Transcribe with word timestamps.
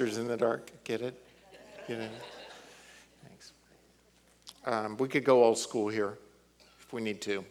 In 0.00 0.26
the 0.26 0.36
dark. 0.36 0.72
Get 0.82 1.02
it? 1.02 1.14
Get 1.86 2.00
it? 2.00 2.10
Thanks. 3.22 3.52
Um, 4.66 4.96
we 4.96 5.06
could 5.06 5.22
go 5.22 5.44
old 5.44 5.56
school 5.56 5.88
here 5.88 6.18
if 6.80 6.92
we 6.92 7.00
need 7.00 7.20
to. 7.20 7.44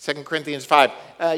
2 0.00 0.24
Corinthians 0.24 0.64
5. 0.64 0.90
Uh, 1.20 1.36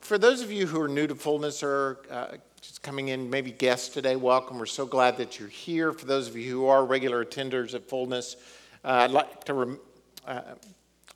for 0.00 0.16
those 0.16 0.42
of 0.42 0.52
you 0.52 0.68
who 0.68 0.80
are 0.80 0.86
new 0.86 1.08
to 1.08 1.16
fullness 1.16 1.64
or 1.64 1.98
uh, 2.08 2.36
just 2.60 2.84
coming 2.84 3.08
in, 3.08 3.28
maybe 3.28 3.50
guests 3.50 3.88
today, 3.88 4.14
welcome. 4.14 4.60
We're 4.60 4.66
so 4.66 4.86
glad 4.86 5.16
that 5.16 5.40
you're 5.40 5.48
here. 5.48 5.92
For 5.92 6.06
those 6.06 6.28
of 6.28 6.36
you 6.36 6.52
who 6.52 6.66
are 6.66 6.84
regular 6.84 7.24
attenders 7.24 7.74
at 7.74 7.88
fullness, 7.88 8.36
uh, 8.84 8.88
I'd 8.88 9.10
like 9.10 9.42
to. 9.44 9.54
Rem- 9.54 9.80
uh, 10.24 10.42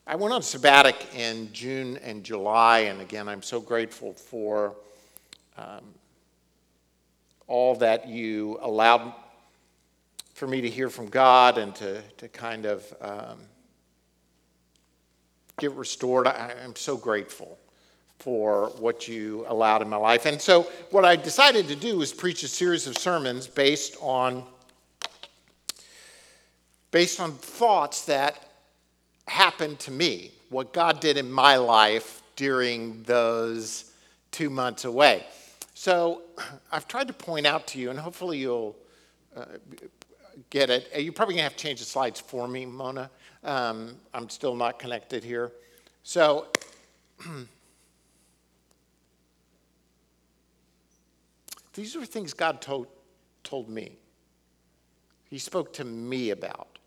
I 0.04 0.16
went 0.16 0.34
on 0.34 0.40
sabbatic 0.40 1.14
in 1.14 1.52
June 1.52 1.96
and 1.98 2.24
July, 2.24 2.80
and 2.80 3.00
again, 3.00 3.28
I'm 3.28 3.42
so 3.42 3.60
grateful 3.60 4.12
for 4.12 4.74
um, 5.56 5.84
all 7.52 7.74
that 7.74 8.08
you 8.08 8.58
allowed 8.62 9.12
for 10.32 10.46
me 10.46 10.62
to 10.62 10.70
hear 10.70 10.88
from 10.88 11.06
God 11.10 11.58
and 11.58 11.74
to, 11.74 12.00
to 12.16 12.26
kind 12.26 12.64
of 12.64 12.82
um, 13.02 13.36
get 15.58 15.70
restored. 15.72 16.26
I, 16.26 16.54
I'm 16.64 16.74
so 16.74 16.96
grateful 16.96 17.58
for 18.20 18.68
what 18.78 19.06
you 19.06 19.44
allowed 19.48 19.82
in 19.82 19.88
my 19.90 19.98
life. 19.98 20.24
And 20.24 20.40
so, 20.40 20.62
what 20.92 21.04
I 21.04 21.14
decided 21.14 21.68
to 21.68 21.76
do 21.76 21.98
was 21.98 22.10
preach 22.10 22.42
a 22.42 22.48
series 22.48 22.86
of 22.86 22.96
sermons 22.96 23.46
based 23.46 23.98
on 24.00 24.44
based 26.90 27.20
on 27.20 27.32
thoughts 27.32 28.06
that 28.06 28.48
happened 29.28 29.78
to 29.80 29.90
me, 29.90 30.30
what 30.48 30.72
God 30.72 31.00
did 31.00 31.18
in 31.18 31.30
my 31.30 31.56
life 31.56 32.22
during 32.34 33.02
those 33.02 33.92
two 34.30 34.48
months 34.48 34.86
away. 34.86 35.26
So 35.82 36.22
I've 36.70 36.86
tried 36.86 37.08
to 37.08 37.12
point 37.12 37.44
out 37.44 37.66
to 37.68 37.80
you, 37.80 37.90
and 37.90 37.98
hopefully 37.98 38.38
you'll 38.38 38.76
uh, 39.36 39.46
get 40.48 40.70
it. 40.70 40.88
Uh, 40.94 41.00
You're 41.00 41.12
probably 41.12 41.34
going 41.34 41.40
to 41.40 41.50
have 41.50 41.56
to 41.56 41.58
change 41.58 41.80
the 41.80 41.84
slides 41.84 42.20
for 42.20 42.46
me, 42.46 42.64
Mona. 42.66 43.10
Um, 43.42 43.96
I'm 44.14 44.28
still 44.28 44.54
not 44.54 44.78
connected 44.78 45.24
here. 45.24 45.50
So 46.04 46.46
these 51.74 51.96
are 51.96 52.06
things 52.06 52.32
God 52.32 52.60
told, 52.60 52.86
told 53.42 53.68
me. 53.68 53.98
He 55.30 55.38
spoke 55.40 55.72
to 55.72 55.84
me 55.84 56.30
about. 56.30 56.78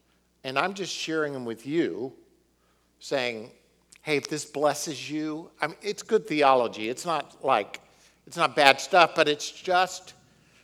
And 0.46 0.58
I'm 0.58 0.74
just 0.74 0.94
sharing 0.94 1.34
them 1.34 1.44
with 1.44 1.68
you, 1.68 2.14
saying, 3.02 3.52
hey, 4.04 4.16
if 4.16 4.30
this 4.30 4.46
blesses 4.46 5.12
you, 5.12 5.52
I 5.60 5.68
mean, 5.68 5.76
it's 5.82 6.02
good 6.02 6.26
theology. 6.26 6.88
It's 6.88 7.06
not 7.06 7.44
like, 7.44 7.82
it's 8.28 8.38
not 8.38 8.56
bad 8.56 8.82
stuff, 8.82 9.14
but 9.16 9.28
it's 9.28 9.50
just 9.50 10.14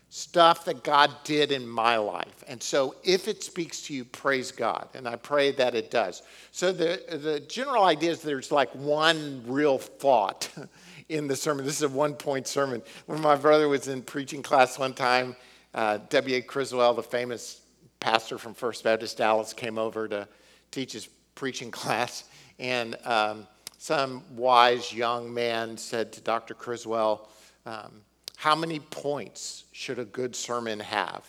stuff 0.09 0.65
that 0.65 0.83
God 0.83 1.09
did 1.23 1.53
in 1.53 1.65
my 1.65 1.95
life. 1.95 2.43
And 2.47 2.61
so 2.61 2.95
if 3.01 3.29
it 3.29 3.43
speaks 3.43 3.81
to 3.83 3.93
you, 3.93 4.03
praise 4.03 4.51
God. 4.51 4.89
And 4.93 5.07
I 5.07 5.15
pray 5.15 5.51
that 5.53 5.73
it 5.73 5.89
does. 5.89 6.21
So 6.51 6.73
the, 6.73 7.01
the 7.09 7.39
general 7.39 7.85
idea 7.85 8.11
is 8.11 8.21
there's 8.21 8.51
like 8.51 8.69
one 8.75 9.41
real 9.47 9.77
thought 9.77 10.49
in 11.09 11.27
the 11.27 11.35
sermon. 11.35 11.65
This 11.65 11.77
is 11.77 11.83
a 11.83 11.89
one 11.89 12.15
point 12.15 12.45
sermon. 12.45 12.81
When 13.05 13.21
my 13.21 13.37
brother 13.37 13.69
was 13.69 13.87
in 13.87 14.01
preaching 14.01 14.43
class 14.43 14.77
one 14.77 14.93
time, 14.93 15.33
uh, 15.73 15.99
W.A. 16.09 16.41
Criswell, 16.41 16.93
the 16.93 17.03
famous 17.03 17.61
pastor 18.01 18.37
from 18.37 18.53
First 18.53 18.83
Baptist 18.83 19.17
Dallas, 19.17 19.53
came 19.53 19.77
over 19.77 20.09
to 20.09 20.27
teach 20.71 20.91
his 20.91 21.07
preaching 21.35 21.71
class. 21.71 22.25
And 22.59 22.97
um, 23.05 23.47
some 23.77 24.23
wise 24.35 24.93
young 24.93 25.33
man 25.33 25.77
said 25.77 26.11
to 26.13 26.21
Dr. 26.21 26.53
Criswell, 26.53 27.29
um, 27.65 28.01
How 28.37 28.55
many 28.55 28.79
points 28.79 29.65
should 29.71 29.99
a 29.99 30.05
good 30.05 30.35
sermon 30.35 30.79
have? 30.79 31.25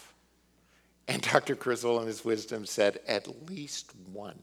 And 1.08 1.22
Dr. 1.32 1.54
Criswell, 1.54 2.00
in 2.00 2.06
his 2.06 2.24
wisdom, 2.24 2.66
said, 2.66 3.00
At 3.06 3.48
least 3.50 3.92
one. 4.12 4.38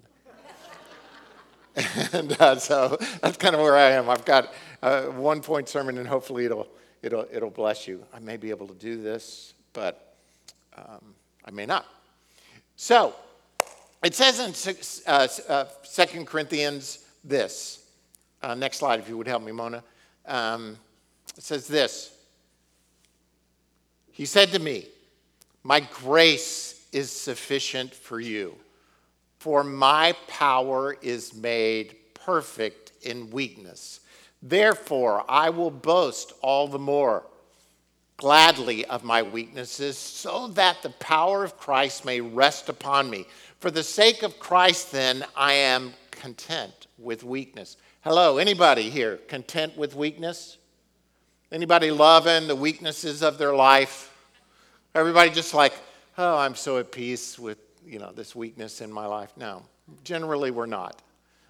and 2.13 2.33
uh, 2.41 2.55
so 2.57 2.97
that's 3.21 3.37
kind 3.37 3.55
of 3.55 3.61
where 3.61 3.75
I 3.75 3.91
am. 3.91 4.09
I've 4.09 4.25
got 4.25 4.53
a 4.81 5.03
one 5.11 5.41
point 5.41 5.69
sermon, 5.69 5.97
and 5.97 6.07
hopefully 6.07 6.45
it'll, 6.45 6.67
it'll, 7.01 7.25
it'll 7.31 7.49
bless 7.49 7.87
you. 7.87 8.03
I 8.13 8.19
may 8.19 8.37
be 8.37 8.49
able 8.49 8.67
to 8.67 8.73
do 8.73 9.01
this, 9.01 9.53
but 9.73 10.15
um, 10.77 11.13
I 11.45 11.51
may 11.51 11.65
not. 11.65 11.85
So, 12.75 13.13
it 14.03 14.15
says 14.15 14.39
in 14.39 15.03
uh, 15.07 15.27
uh, 15.47 15.65
2 15.93 16.25
Corinthians 16.25 17.05
this. 17.23 17.85
Uh, 18.41 18.55
next 18.55 18.77
slide, 18.77 18.99
if 18.99 19.09
you 19.09 19.17
would 19.17 19.27
help 19.27 19.43
me, 19.43 19.51
Mona. 19.51 19.83
Um, 20.25 20.77
it 21.37 21.43
says 21.43 21.67
this 21.67 22.13
He 24.11 24.25
said 24.25 24.49
to 24.49 24.59
me, 24.59 24.87
My 25.63 25.79
grace 25.79 26.87
is 26.91 27.11
sufficient 27.11 27.93
for 27.93 28.19
you, 28.19 28.55
for 29.39 29.63
my 29.63 30.15
power 30.27 30.97
is 31.01 31.33
made 31.33 31.95
perfect 32.13 32.91
in 33.01 33.29
weakness. 33.29 34.01
Therefore, 34.41 35.25
I 35.27 35.49
will 35.49 35.71
boast 35.71 36.33
all 36.41 36.67
the 36.67 36.79
more 36.79 37.25
gladly 38.17 38.85
of 38.85 39.03
my 39.03 39.21
weaknesses, 39.21 39.97
so 39.97 40.49
that 40.49 40.81
the 40.81 40.89
power 40.91 41.43
of 41.43 41.57
Christ 41.57 42.03
may 42.05 42.19
rest 42.19 42.67
upon 42.67 43.09
me. 43.09 43.25
For 43.59 43.71
the 43.71 43.83
sake 43.83 44.23
of 44.23 44.39
Christ, 44.39 44.91
then, 44.91 45.25
I 45.35 45.53
am 45.53 45.93
content 46.11 46.87
with 46.97 47.23
weakness. 47.23 47.77
Hello, 48.01 48.37
anybody 48.37 48.89
here 48.89 49.17
content 49.27 49.77
with 49.77 49.95
weakness? 49.95 50.57
Anybody 51.51 51.89
loving 51.89 52.47
the 52.47 52.55
weaknesses 52.55 53.23
of 53.23 53.39
their 53.39 53.55
life? 53.55 54.13
Everybody 54.93 55.31
just 55.31 55.55
like, 55.55 55.73
oh, 56.19 56.37
I'm 56.37 56.53
so 56.53 56.77
at 56.77 56.91
peace 56.91 57.39
with, 57.39 57.57
you 57.83 57.97
know, 57.97 58.11
this 58.11 58.35
weakness 58.35 58.81
in 58.81 58.91
my 58.91 59.07
life. 59.07 59.31
No, 59.35 59.63
generally 60.03 60.51
we're 60.51 60.67
not. 60.67 61.01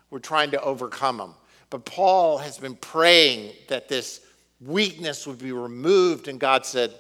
We're 0.10 0.20
trying 0.20 0.52
to 0.52 0.62
overcome 0.62 1.18
them. 1.18 1.34
But 1.70 1.84
Paul 1.84 2.38
has 2.38 2.58
been 2.58 2.76
praying 2.76 3.54
that 3.68 3.90
this 3.90 4.22
weakness 4.62 5.28
would 5.28 5.38
be 5.38 5.52
removed, 5.52 6.30
and 6.30 6.40
God 6.40 6.66
said, 6.66 6.94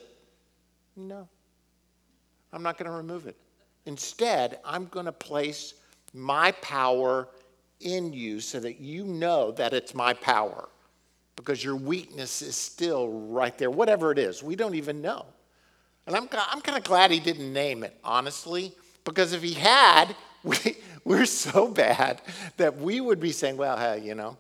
No, 0.98 1.28
I'm 2.52 2.62
not 2.62 2.78
going 2.78 2.92
to 2.92 2.98
remove 2.98 3.28
it. 3.28 3.38
Instead, 3.86 4.60
I'm 4.66 4.88
going 4.88 5.06
to 5.06 5.14
place 5.14 5.74
my 6.14 6.52
power 6.52 7.30
in 7.80 8.12
you 8.12 8.42
so 8.42 8.60
that 8.60 8.82
you 8.82 9.06
know 9.06 9.52
that 9.54 9.74
it's 9.74 9.96
my 9.96 10.14
power 10.14 10.68
because 11.40 11.64
your 11.64 11.78
weakness 11.78 12.42
is 12.42 12.58
still 12.58 13.08
right 13.08 13.58
there, 13.58 13.72
whatever 13.72 14.12
it 14.12 14.20
is. 14.20 14.44
We 14.44 14.58
don't 14.58 14.76
even 14.76 15.02
know. 15.02 15.26
And 16.06 16.14
I'm, 16.14 16.28
I'm 16.34 16.60
kind 16.60 16.78
of 16.78 16.84
glad 16.84 17.12
he 17.12 17.22
didn't 17.22 17.54
name 17.54 17.86
it, 17.86 17.98
honestly, 18.04 18.74
because 19.06 19.32
if 19.32 19.42
he 19.42 19.54
had, 19.54 20.18
we, 20.44 20.58
we're 21.06 21.26
so 21.26 21.70
bad 21.70 22.22
that 22.58 22.78
we 22.78 23.00
would 23.00 23.22
be 23.22 23.32
saying, 23.32 23.56
well, 23.56 23.78
hey, 23.78 24.02
you 24.06 24.16
know, 24.16 24.36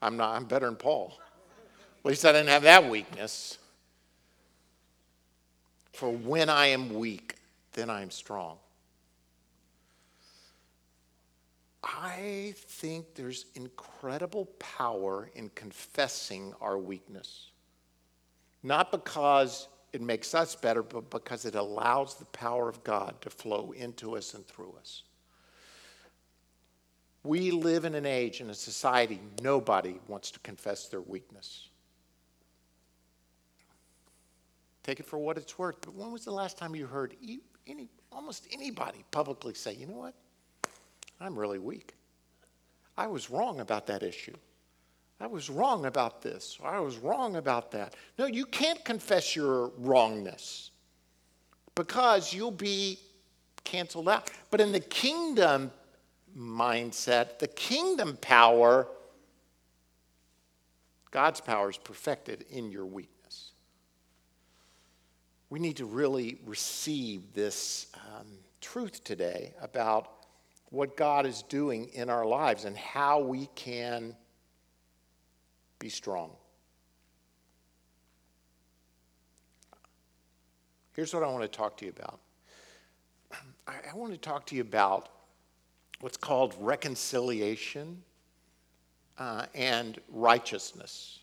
I'm, 0.00 0.16
not, 0.16 0.36
I'm 0.36 0.46
better 0.46 0.64
than 0.64 0.76
Paul. 0.76 1.18
At 1.98 2.06
least 2.06 2.24
I 2.24 2.32
didn't 2.32 2.48
have 2.48 2.62
that 2.62 2.88
weakness. 2.88 3.58
For 5.92 6.10
when 6.10 6.48
I 6.48 6.68
am 6.68 6.94
weak, 6.94 7.36
then 7.74 7.90
I 7.90 8.00
am 8.00 8.10
strong. 8.10 8.56
I 11.88 12.54
think 12.56 13.14
there's 13.14 13.46
incredible 13.54 14.46
power 14.58 15.30
in 15.34 15.48
confessing 15.54 16.52
our 16.60 16.76
weakness. 16.76 17.50
Not 18.62 18.92
because 18.92 19.68
it 19.92 20.02
makes 20.02 20.34
us 20.34 20.54
better, 20.54 20.82
but 20.82 21.08
because 21.08 21.46
it 21.46 21.54
allows 21.54 22.16
the 22.16 22.26
power 22.26 22.68
of 22.68 22.84
God 22.84 23.14
to 23.22 23.30
flow 23.30 23.72
into 23.74 24.16
us 24.16 24.34
and 24.34 24.46
through 24.46 24.74
us. 24.78 25.04
We 27.24 27.50
live 27.50 27.84
in 27.84 27.94
an 27.94 28.06
age, 28.06 28.40
in 28.40 28.50
a 28.50 28.54
society, 28.54 29.20
nobody 29.42 29.98
wants 30.08 30.30
to 30.32 30.40
confess 30.40 30.88
their 30.88 31.00
weakness. 31.00 31.68
Take 34.82 35.00
it 35.00 35.06
for 35.06 35.18
what 35.18 35.36
it's 35.36 35.58
worth. 35.58 35.80
But 35.80 35.94
when 35.94 36.12
was 36.12 36.24
the 36.24 36.32
last 36.32 36.58
time 36.58 36.74
you 36.74 36.86
heard 36.86 37.14
any, 37.66 37.88
almost 38.12 38.46
anybody 38.52 39.04
publicly 39.10 39.54
say, 39.54 39.74
you 39.74 39.86
know 39.86 39.94
what? 39.94 40.14
I'm 41.20 41.38
really 41.38 41.58
weak. 41.58 41.94
I 42.96 43.06
was 43.06 43.30
wrong 43.30 43.60
about 43.60 43.86
that 43.86 44.02
issue. 44.02 44.36
I 45.20 45.26
was 45.26 45.50
wrong 45.50 45.86
about 45.86 46.22
this. 46.22 46.58
I 46.64 46.78
was 46.80 46.96
wrong 46.96 47.36
about 47.36 47.72
that. 47.72 47.94
No, 48.18 48.26
you 48.26 48.46
can't 48.46 48.84
confess 48.84 49.34
your 49.34 49.72
wrongness 49.78 50.70
because 51.74 52.32
you'll 52.32 52.50
be 52.50 52.98
canceled 53.64 54.08
out. 54.08 54.30
But 54.50 54.60
in 54.60 54.72
the 54.72 54.80
kingdom 54.80 55.72
mindset, 56.36 57.38
the 57.38 57.48
kingdom 57.48 58.16
power, 58.20 58.86
God's 61.10 61.40
power 61.40 61.70
is 61.70 61.78
perfected 61.78 62.44
in 62.50 62.70
your 62.70 62.86
weakness. 62.86 63.52
We 65.50 65.58
need 65.58 65.78
to 65.78 65.86
really 65.86 66.38
receive 66.44 67.32
this 67.34 67.86
um, 67.94 68.26
truth 68.60 69.02
today 69.02 69.54
about 69.60 70.17
what 70.70 70.96
God 70.96 71.26
is 71.26 71.42
doing 71.42 71.88
in 71.94 72.10
our 72.10 72.26
lives 72.26 72.64
and 72.64 72.76
how 72.76 73.20
we 73.20 73.48
can 73.54 74.14
be 75.78 75.88
strong. 75.88 76.30
Here's 80.92 81.14
what 81.14 81.22
I 81.22 81.28
want 81.28 81.42
to 81.42 81.48
talk 81.48 81.76
to 81.78 81.84
you 81.84 81.92
about. 81.96 82.20
I, 83.66 83.74
I 83.92 83.96
want 83.96 84.12
to 84.12 84.18
talk 84.18 84.46
to 84.46 84.56
you 84.56 84.62
about 84.62 85.08
what's 86.00 86.16
called 86.16 86.54
reconciliation 86.58 88.02
uh, 89.16 89.46
and 89.54 90.00
righteousness. 90.12 91.20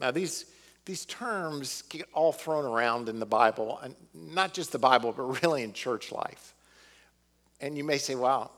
Now, 0.00 0.10
these, 0.10 0.46
these 0.84 1.04
terms 1.06 1.82
get 1.88 2.06
all 2.12 2.32
thrown 2.32 2.64
around 2.64 3.08
in 3.08 3.18
the 3.18 3.26
Bible, 3.26 3.78
and 3.82 3.94
not 4.14 4.52
just 4.52 4.72
the 4.72 4.78
Bible, 4.78 5.12
but 5.12 5.42
really 5.42 5.62
in 5.62 5.72
church 5.72 6.12
life. 6.12 6.54
And 7.60 7.76
you 7.76 7.84
may 7.84 7.98
say, 7.98 8.14
wow, 8.14 8.50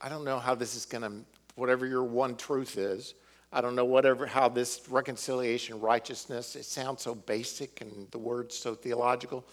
I 0.00 0.08
don't 0.08 0.24
know 0.24 0.38
how 0.38 0.54
this 0.54 0.74
is 0.74 0.84
going 0.84 1.02
to, 1.02 1.12
whatever 1.54 1.86
your 1.86 2.04
one 2.04 2.36
truth 2.36 2.78
is, 2.78 3.14
I 3.52 3.60
don't 3.60 3.74
know 3.74 3.84
whatever 3.84 4.26
how 4.26 4.48
this 4.48 4.82
reconciliation, 4.90 5.80
righteousness, 5.80 6.56
it 6.56 6.64
sounds 6.64 7.02
so 7.02 7.14
basic 7.14 7.80
and 7.80 8.10
the 8.10 8.18
word's 8.18 8.56
so 8.56 8.74
theological. 8.74 9.46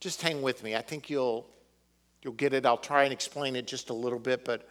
Just 0.00 0.22
hang 0.22 0.42
with 0.42 0.62
me. 0.62 0.74
I 0.74 0.82
think 0.82 1.08
you'll 1.08 1.46
you'll 2.22 2.32
get 2.32 2.54
it. 2.54 2.64
I'll 2.66 2.76
try 2.78 3.04
and 3.04 3.12
explain 3.12 3.54
it 3.54 3.66
just 3.66 3.90
a 3.90 3.94
little 3.94 4.18
bit, 4.18 4.44
but 4.44 4.68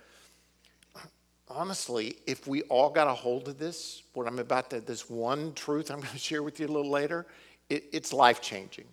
honestly, 1.48 2.18
if 2.26 2.48
we 2.48 2.64
all 2.64 2.90
got 2.90 3.08
a 3.08 3.14
hold 3.14 3.48
of 3.48 3.60
this, 3.60 4.04
what 4.14 4.28
I'm 4.28 4.40
about 4.40 4.72
to, 4.72 4.81
this 4.81 5.10
one 5.10 5.54
truth 5.54 5.92
I'm 5.92 6.00
going 6.00 6.10
to 6.12 6.18
share 6.18 6.44
with 6.44 6.60
you 6.60 6.68
a 6.68 6.74
little 6.74 6.92
later, 6.92 7.26
it, 7.69 7.86
it's 7.94 8.12
life 8.12 8.42
changing. 8.42 8.86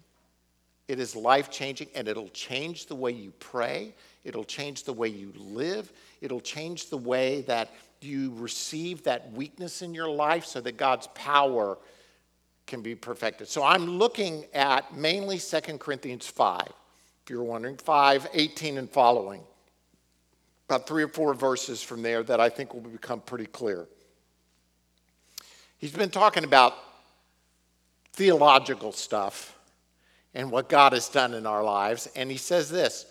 It 0.91 0.99
is 0.99 1.15
life 1.15 1.51
changing 1.51 1.87
and 1.95 2.09
it'll 2.09 2.31
change 2.31 2.87
the 2.87 2.97
way 2.97 3.13
you 3.13 3.31
pray. 3.39 3.95
It'll 4.25 4.43
change 4.43 4.83
the 4.83 4.93
way 4.93 5.07
you 5.07 5.33
live. 5.37 5.93
It'll 6.21 6.41
change 6.41 6.91
the 6.91 6.97
way 6.97 7.43
that 7.43 7.71
you 8.01 8.35
receive 8.35 9.05
that 9.05 9.31
weakness 9.31 9.83
in 9.83 9.95
your 9.95 10.11
life 10.11 10.45
so 10.45 10.61
that 10.61 10.77
God's 10.77 11.07
power 11.15 11.79
can 12.67 12.83
be 12.83 12.97
perfected. 12.97 13.47
So 13.47 13.63
I'm 13.63 13.87
looking 13.87 14.47
at 14.53 14.93
mainly 14.93 15.39
2 15.39 15.61
Corinthians 15.79 16.27
5. 16.27 16.63
If 16.67 17.31
you're 17.31 17.45
wondering, 17.45 17.77
5, 17.77 18.27
18 18.35 18.77
and 18.77 18.91
following 18.91 19.43
about 20.69 20.89
three 20.89 21.05
or 21.05 21.09
four 21.09 21.35
verses 21.35 21.81
from 21.81 22.03
there 22.03 22.25
that 22.25 22.41
I 22.41 22.49
think 22.49 22.75
will 22.75 22.81
become 22.81 23.21
pretty 23.21 23.47
clear. 23.47 23.87
He's 25.79 25.93
been 25.93 26.11
talking 26.11 26.43
about 26.43 26.75
theological 28.13 28.91
stuff 28.91 29.57
and 30.35 30.51
what 30.51 30.69
God 30.69 30.93
has 30.93 31.09
done 31.09 31.35
in 31.35 31.47
our 31.47 31.63
lives. 31.63 32.09
And 32.17 32.31
he 32.31 32.37
says 32.37 32.71
this 32.71 33.07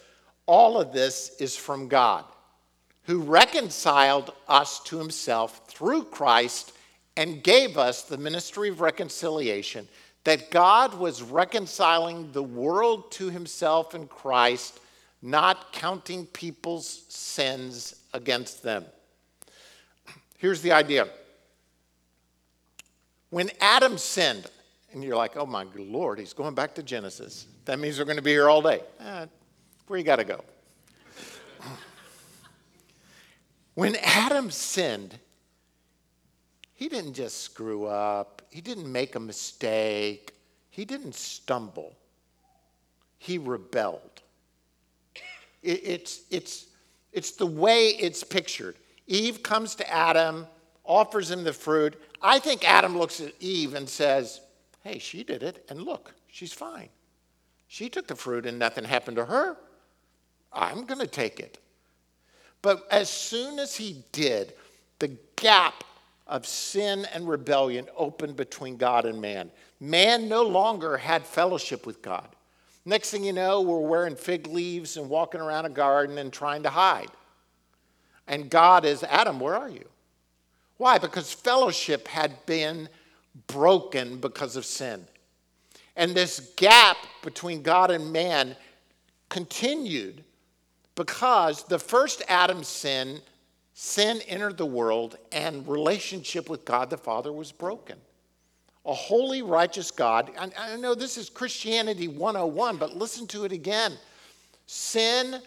all 0.46 0.80
of 0.80 0.92
this 0.92 1.36
is 1.40 1.56
from 1.56 1.88
God, 1.88 2.26
who 3.04 3.22
reconciled 3.22 4.34
us 4.48 4.80
to 4.86 4.98
himself 4.98 5.62
through 5.68 6.06
Christ 6.06 6.74
and 7.16 7.44
gave 7.44 7.78
us 7.78 8.04
the 8.04 8.18
ministry 8.18 8.70
of 8.70 8.82
reconciliation. 8.82 9.88
That 10.24 10.52
God 10.52 10.94
was 10.96 11.22
reconciling 11.22 12.32
the 12.32 12.44
world 12.44 13.12
to 13.14 13.30
himself 13.30 13.96
in 13.96 14.08
Christ 14.08 14.80
not 15.22 15.74
counting 15.74 16.26
people's 16.28 17.04
sins 17.10 17.96
against 18.14 18.64
them. 18.64 18.86
Here's 20.38 20.62
the 20.62 20.72
idea 20.72 21.08
when 23.30 23.52
Adam 23.60 23.98
sinned, 23.98 24.50
and 24.94 25.04
you're 25.04 25.16
like, 25.16 25.38
oh 25.38 25.46
my 25.46 25.66
Lord, 25.76 26.20
he's 26.20 26.34
going 26.34 26.56
back 26.56 26.76
to 26.76 26.84
Genesis. 26.84 27.48
That 27.66 27.80
means 27.80 28.00
we're 28.00 28.06
going 28.06 28.18
to 28.18 28.24
be 28.24 28.32
here 28.32 28.50
all 28.50 28.62
day. 28.62 28.82
Eh, 29.00 29.26
where 29.88 30.00
you 30.00 30.06
got 30.06 30.18
to 30.18 30.24
go? 30.24 30.44
when 33.76 33.96
Adam 33.98 34.50
sinned, 34.52 35.18
he 36.74 36.90
didn't 36.90 37.14
just 37.14 37.42
screw 37.42 37.86
up, 37.86 38.42
he 38.50 38.62
didn't 38.62 38.92
make 38.92 39.16
a 39.16 39.20
mistake, 39.20 40.34
he 40.70 40.86
didn't 40.86 41.16
stumble, 41.16 41.96
he 43.18 43.38
rebelled. 43.38 44.22
It, 45.62 45.82
it's, 45.84 46.22
it's, 46.30 46.68
it's 47.12 47.32
the 47.32 47.46
way 47.46 47.90
it's 47.90 48.24
pictured. 48.24 48.76
Eve 49.08 49.44
comes 49.44 49.76
to 49.76 49.94
Adam, 49.94 50.48
offers 50.86 51.30
him 51.30 51.44
the 51.44 51.54
fruit. 51.54 52.02
I 52.22 52.40
think 52.40 52.68
Adam 52.68 52.98
looks 52.98 53.20
at 53.20 53.34
Eve 53.40 53.74
and 53.74 53.88
says, 53.90 54.42
Hey, 54.84 55.00
she 55.00 55.24
did 55.24 55.44
it, 55.44 55.66
and 55.70 55.82
look, 55.82 56.14
she's 56.28 56.54
fine. 56.54 56.90
She 57.68 57.90
took 57.90 58.08
the 58.08 58.16
fruit 58.16 58.46
and 58.46 58.58
nothing 58.58 58.84
happened 58.84 59.18
to 59.18 59.26
her. 59.26 59.56
I'm 60.52 60.86
going 60.86 61.00
to 61.00 61.08
take 61.08 61.40
it. 61.40 61.60
But 62.62 62.88
as 62.92 63.10
soon 63.10 63.60
as 63.60 63.76
he 63.76 64.04
did, 64.12 64.54
the 64.98 65.16
gap 65.36 65.84
of 66.28 66.46
sin 66.46 67.06
and 67.14 67.28
rebellion 67.28 67.88
opened 67.96 68.36
between 68.36 68.76
God 68.76 69.06
and 69.06 69.22
man. 69.22 69.52
Man 69.80 70.28
no 70.28 70.44
longer 70.44 70.98
had 70.98 71.26
fellowship 71.26 71.86
with 71.86 72.02
God. 72.02 72.28
Next 72.86 73.12
thing 73.12 73.24
you 73.24 73.34
know, 73.34 73.62
we're 73.62 73.80
wearing 73.80 74.16
fig 74.16 74.48
leaves 74.48 74.98
and 74.98 75.10
walking 75.10 75.42
around 75.42 75.66
a 75.66 75.70
garden 75.70 76.18
and 76.18 76.34
trying 76.34 76.64
to 76.64 76.70
hide. 76.70 77.10
And 78.28 78.50
God 78.50 78.84
is, 78.84 79.04
Adam, 79.04 79.40
where 79.40 79.56
are 79.56 79.70
you? 79.70 79.88
Why? 80.78 80.98
Because 80.98 81.32
fellowship 81.32 82.08
had 82.08 82.46
been 82.46 82.90
broken 83.48 84.18
because 84.18 84.56
of 84.56 84.66
sin. 84.66 85.06
And 85.96 86.16
this 86.16 86.54
gap 86.56 86.98
between 87.24 87.62
God 87.62 87.92
and 87.92 88.12
man 88.12 88.56
continued 89.28 90.24
because 90.96 91.64
the 91.64 91.80
first 91.80 92.22
Adam's 92.28 92.68
sin, 92.68 93.22
sin 93.74 94.22
entered 94.28 94.58
the 94.58 94.66
world 94.66 95.18
and 95.32 95.68
relationship 95.68 96.50
with 96.50 96.66
God 96.66 96.90
the 96.90 96.98
Father 96.98 97.32
was 97.32 97.52
broken 97.52 97.98
a 98.90 98.94
holy, 98.94 99.42
righteous 99.44 99.92
God. 99.92 100.32
I, 100.38 100.50
I 100.58 100.76
know 100.76 100.96
this 100.96 101.18
is 101.18 101.30
Christianity 101.30 102.08
101, 102.08 102.78
but 102.78 102.96
listen 102.96 103.28
to 103.28 103.46
it 103.46 103.52
again. 103.52 103.94
Sin 104.66 105.42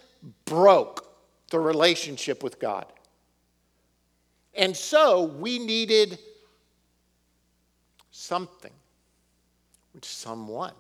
broke 0.44 1.12
the 1.50 1.58
relationship 1.58 2.42
with 2.42 2.60
God. 2.60 2.86
And 4.54 4.76
so 4.76 5.24
we 5.24 5.58
needed 5.58 6.18
something, 8.12 8.72
which 9.92 10.04
someone, 10.04 10.74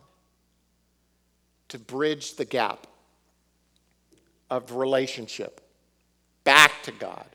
to 1.68 1.78
bridge 1.78 2.34
the 2.36 2.44
gap 2.44 2.86
of 4.50 4.76
relationship 4.76 5.60
back 6.44 6.82
to 6.82 6.92
God 6.92 7.26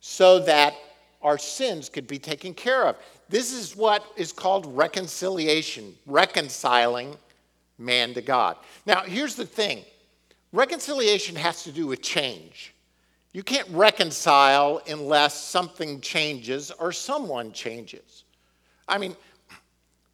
so 0.00 0.40
that 0.40 0.74
our 1.22 1.38
sins 1.38 1.88
could 1.88 2.06
be 2.06 2.18
taken 2.18 2.52
care 2.52 2.84
of. 2.86 2.96
This 3.28 3.52
is 3.52 3.74
what 3.74 4.04
is 4.16 4.32
called 4.32 4.66
reconciliation, 4.76 5.94
reconciling 6.06 7.16
man 7.78 8.12
to 8.14 8.20
God. 8.20 8.56
Now, 8.84 9.00
here's 9.02 9.34
the 9.34 9.46
thing 9.46 9.84
reconciliation 10.52 11.36
has 11.36 11.62
to 11.64 11.72
do 11.72 11.86
with 11.86 12.02
change. 12.02 12.74
You 13.32 13.42
can't 13.42 13.68
reconcile 13.70 14.80
unless 14.88 15.34
something 15.34 16.00
changes 16.00 16.70
or 16.70 16.92
someone 16.92 17.52
changes. 17.52 18.24
I 18.86 18.98
mean, 18.98 19.16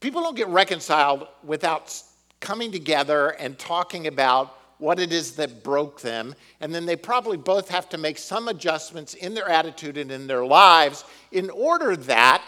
people 0.01 0.23
don't 0.23 0.37
get 0.37 0.49
reconciled 0.49 1.29
without 1.45 2.03
coming 2.41 2.73
together 2.73 3.31
and 3.31 3.59
talking 3.59 4.07
about 4.07 4.57
what 4.79 4.99
it 4.99 5.13
is 5.13 5.33
that 5.33 5.63
broke 5.63 6.01
them, 6.01 6.35
and 6.61 6.75
then 6.75 6.87
they 6.87 6.97
probably 6.97 7.37
both 7.37 7.69
have 7.69 7.89
to 7.91 7.99
make 7.99 8.17
some 8.17 8.49
adjustments 8.49 9.13
in 9.13 9.35
their 9.35 9.49
attitude 9.49 9.99
and 9.99 10.11
in 10.11 10.27
their 10.27 10.45
lives 10.45 11.05
in 11.33 11.51
order 11.51 11.95
that 11.97 12.43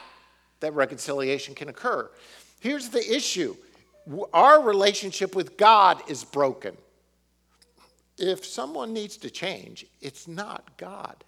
that 0.61 0.73
reconciliation 0.73 1.55
can 1.55 1.69
occur. 1.69 2.11
Here's 2.61 2.89
the 2.89 3.15
issue 3.15 3.55
our 4.33 4.63
relationship 4.63 5.37
with 5.37 5.57
God 5.57 6.03
is 6.09 6.25
broken. 6.25 6.77
If 8.19 8.45
someone 8.45 8.93
needs 8.93 9.17
to 9.19 9.31
change, 9.31 9.87
it's 10.01 10.27
not 10.27 10.77
God. 10.77 11.23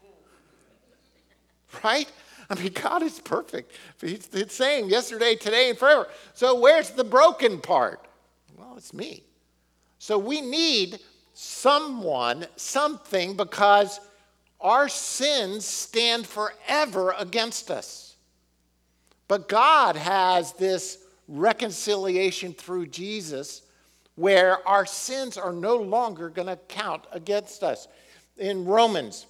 Right? 1.82 2.10
I 2.50 2.54
mean, 2.54 2.72
God 2.72 3.02
is 3.02 3.20
perfect. 3.20 3.72
He's 4.00 4.26
the 4.26 4.48
same 4.48 4.88
yesterday, 4.88 5.34
today, 5.34 5.70
and 5.70 5.78
forever. 5.78 6.08
So, 6.34 6.60
where's 6.60 6.90
the 6.90 7.04
broken 7.04 7.60
part? 7.60 8.06
Well, 8.56 8.74
it's 8.76 8.92
me. 8.92 9.24
So 9.98 10.18
we 10.18 10.42
need 10.42 10.98
someone, 11.32 12.46
something, 12.56 13.36
because 13.36 14.00
our 14.60 14.88
sins 14.88 15.64
stand 15.64 16.26
forever 16.26 17.14
against 17.18 17.70
us. 17.70 18.16
But 19.28 19.48
God 19.48 19.96
has 19.96 20.52
this 20.52 20.98
reconciliation 21.26 22.52
through 22.52 22.88
Jesus 22.88 23.62
where 24.16 24.66
our 24.68 24.86
sins 24.86 25.36
are 25.36 25.52
no 25.52 25.76
longer 25.76 26.28
going 26.28 26.48
to 26.48 26.56
count 26.68 27.06
against 27.10 27.62
us. 27.62 27.88
In 28.36 28.64
Romans, 28.64 29.26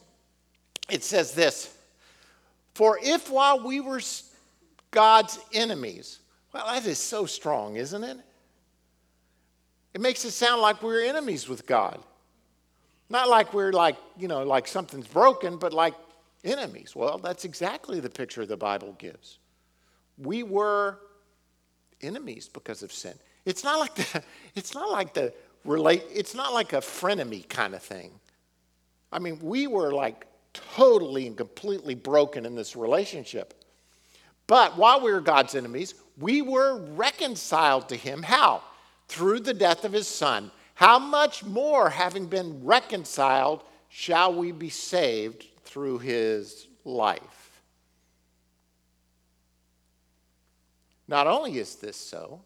it 0.88 1.04
says 1.04 1.32
this 1.32 1.73
For 2.74 2.98
if 3.02 3.30
while 3.30 3.64
we 3.64 3.80
were 3.80 4.00
God's 4.90 5.38
enemies, 5.52 6.18
well, 6.52 6.66
that 6.66 6.86
is 6.86 6.98
so 6.98 7.26
strong, 7.26 7.76
isn't 7.76 8.04
it? 8.04 8.18
It 9.94 10.00
makes 10.00 10.24
it 10.24 10.32
sound 10.32 10.60
like 10.60 10.82
we're 10.82 11.04
enemies 11.04 11.48
with 11.48 11.66
God. 11.66 12.02
Not 13.08 13.28
like 13.28 13.54
we're 13.54 13.72
like, 13.72 13.96
you 14.18 14.26
know, 14.26 14.42
like 14.42 14.66
something's 14.66 15.06
broken, 15.06 15.56
but 15.56 15.72
like 15.72 15.94
enemies. 16.42 16.96
Well, 16.96 17.18
that's 17.18 17.44
exactly 17.44 18.00
the 18.00 18.10
picture 18.10 18.44
the 18.44 18.56
Bible 18.56 18.96
gives. 18.98 19.38
We 20.18 20.42
were 20.42 20.98
enemies 22.00 22.48
because 22.48 22.82
of 22.82 22.92
sin. 22.92 23.14
It's 23.44 23.62
not 23.62 23.78
like 23.78 23.94
the, 23.94 24.22
it's 24.54 24.74
not 24.74 24.90
like 24.90 25.14
the 25.14 25.32
relate, 25.64 26.02
it's 26.12 26.34
not 26.34 26.52
like 26.52 26.72
a 26.72 26.78
frenemy 26.78 27.48
kind 27.48 27.74
of 27.74 27.82
thing. 27.82 28.10
I 29.12 29.20
mean, 29.20 29.38
we 29.40 29.68
were 29.68 29.92
like 29.92 30.26
totally 30.54 31.26
and 31.26 31.36
completely 31.36 31.94
broken 31.94 32.46
in 32.46 32.54
this 32.54 32.74
relationship. 32.76 33.54
But 34.46 34.76
while 34.76 35.00
we 35.00 35.12
were 35.12 35.20
God's 35.20 35.54
enemies, 35.54 35.94
we 36.18 36.42
were 36.42 36.78
reconciled 36.94 37.88
to 37.88 37.96
Him. 37.96 38.22
How? 38.22 38.62
Through 39.08 39.40
the 39.40 39.54
death 39.54 39.84
of 39.84 39.92
His 39.92 40.08
Son. 40.08 40.50
How 40.74 40.98
much 40.98 41.44
more, 41.44 41.88
having 41.90 42.26
been 42.26 42.64
reconciled, 42.64 43.62
shall 43.88 44.34
we 44.34 44.52
be 44.52 44.70
saved 44.70 45.46
through 45.64 45.98
His 45.98 46.68
life? 46.84 47.60
Not 51.06 51.26
only 51.26 51.58
is 51.58 51.76
this 51.76 51.96
so, 51.96 52.40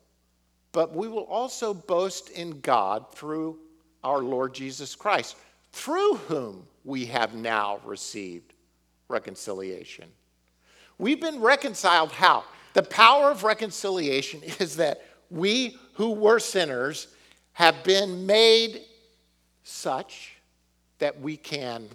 but 0.73 0.95
we 0.95 1.09
will 1.09 1.25
also 1.25 1.73
boast 1.73 2.31
in 2.31 2.61
God 2.61 3.13
through 3.13 3.59
our 4.05 4.19
Lord 4.19 4.55
Jesus 4.55 4.95
Christ, 4.95 5.37
through 5.79 6.17
whom 6.17 6.67
we 6.85 7.07
have 7.07 7.35
now 7.35 7.79
received 7.85 8.53
reconciliation. 9.07 10.09
We've 10.99 11.21
been 11.21 11.41
reconciled 11.41 12.11
how? 12.11 12.45
The 12.75 12.83
power 12.83 13.31
of 13.31 13.45
reconciliation 13.45 14.43
is 14.59 14.77
that 14.77 15.07
we 15.31 15.79
who 15.95 16.11
were 16.11 16.41
sinners 16.41 17.07
have 17.53 17.85
been 17.85 18.27
made 18.27 18.83
such 19.63 20.35
that 20.99 21.21
we 21.21 21.37
can 21.37 21.89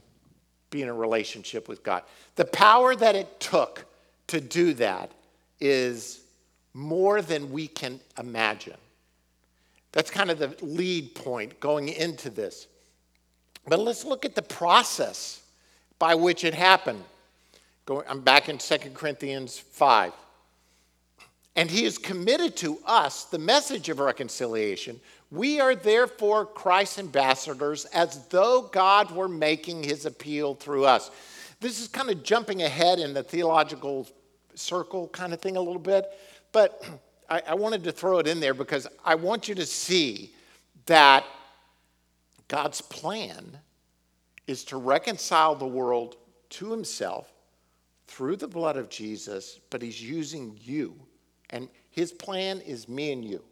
be 0.70 0.82
in 0.82 0.88
a 0.88 0.94
relationship 0.94 1.68
with 1.68 1.84
God. 1.84 2.04
The 2.36 2.46
power 2.46 2.96
that 2.96 3.16
it 3.16 3.42
took 3.42 3.86
to 4.28 4.40
do 4.40 4.74
that 4.76 5.12
is 5.60 6.22
more 6.74 7.22
than 7.22 7.52
we 7.52 7.68
can 7.68 8.00
imagine. 8.18 8.78
That's 9.92 10.10
kind 10.10 10.32
of 10.32 10.40
the 10.40 10.56
lead 10.66 11.16
point 11.16 11.60
going 11.60 11.90
into 11.90 12.30
this. 12.30 12.68
But 13.68 13.80
let's 13.80 14.06
look 14.06 14.26
at 14.26 14.36
the 14.36 14.42
process 14.42 15.42
by 16.00 16.16
which 16.16 16.44
it 16.44 16.54
happened. 16.54 17.04
I'm 18.08 18.22
back 18.22 18.50
in 18.50 18.58
2 18.58 18.78
Corinthians 18.94 19.58
5. 19.58 20.14
And 21.56 21.70
he 21.70 21.84
has 21.84 21.98
committed 21.98 22.56
to 22.58 22.80
us 22.86 23.26
the 23.26 23.38
message 23.38 23.90
of 23.90 24.00
reconciliation. 24.00 25.00
We 25.32 25.60
are 25.60 25.76
therefore 25.76 26.46
Christ's 26.46 27.00
ambassadors 27.00 27.86
as 27.86 28.28
though 28.28 28.70
God 28.72 29.12
were 29.12 29.28
making 29.28 29.84
his 29.84 30.06
appeal 30.06 30.56
through 30.56 30.86
us. 30.86 31.12
This 31.60 31.82
is 31.82 31.88
kind 31.88 32.10
of 32.10 32.24
jumping 32.24 32.64
ahead 32.64 33.00
in 33.00 33.14
the 33.14 33.24
theological 33.24 34.08
circle 34.56 35.08
kind 35.10 35.34
of 35.34 35.42
thing 35.42 35.56
a 35.56 35.62
little 35.62 35.82
bit. 35.82 36.06
But 36.52 36.84
I, 37.30 37.42
I 37.50 37.54
wanted 37.56 37.84
to 37.86 37.92
throw 37.92 38.20
it 38.20 38.28
in 38.28 38.40
there 38.40 38.54
because 38.54 38.88
I 39.06 39.16
want 39.16 39.48
you 39.48 39.56
to 39.56 39.66
see 39.66 40.34
that 40.88 41.26
God's 42.48 42.82
plan 42.82 43.60
is 44.48 44.64
to 44.66 44.78
reconcile 44.78 45.56
the 45.56 45.68
world 45.68 46.18
to 46.50 46.72
himself 46.72 47.32
through 48.08 48.36
the 48.36 48.48
blood 48.48 48.78
of 48.78 48.90
Jesus, 48.90 49.60
but 49.70 49.82
he's 49.82 50.02
using 50.02 50.58
you. 50.62 50.96
And 51.50 51.70
his 51.90 52.12
plan 52.12 52.62
is 52.62 52.90
me 52.90 53.12
and 53.12 53.24
you. 53.24 53.44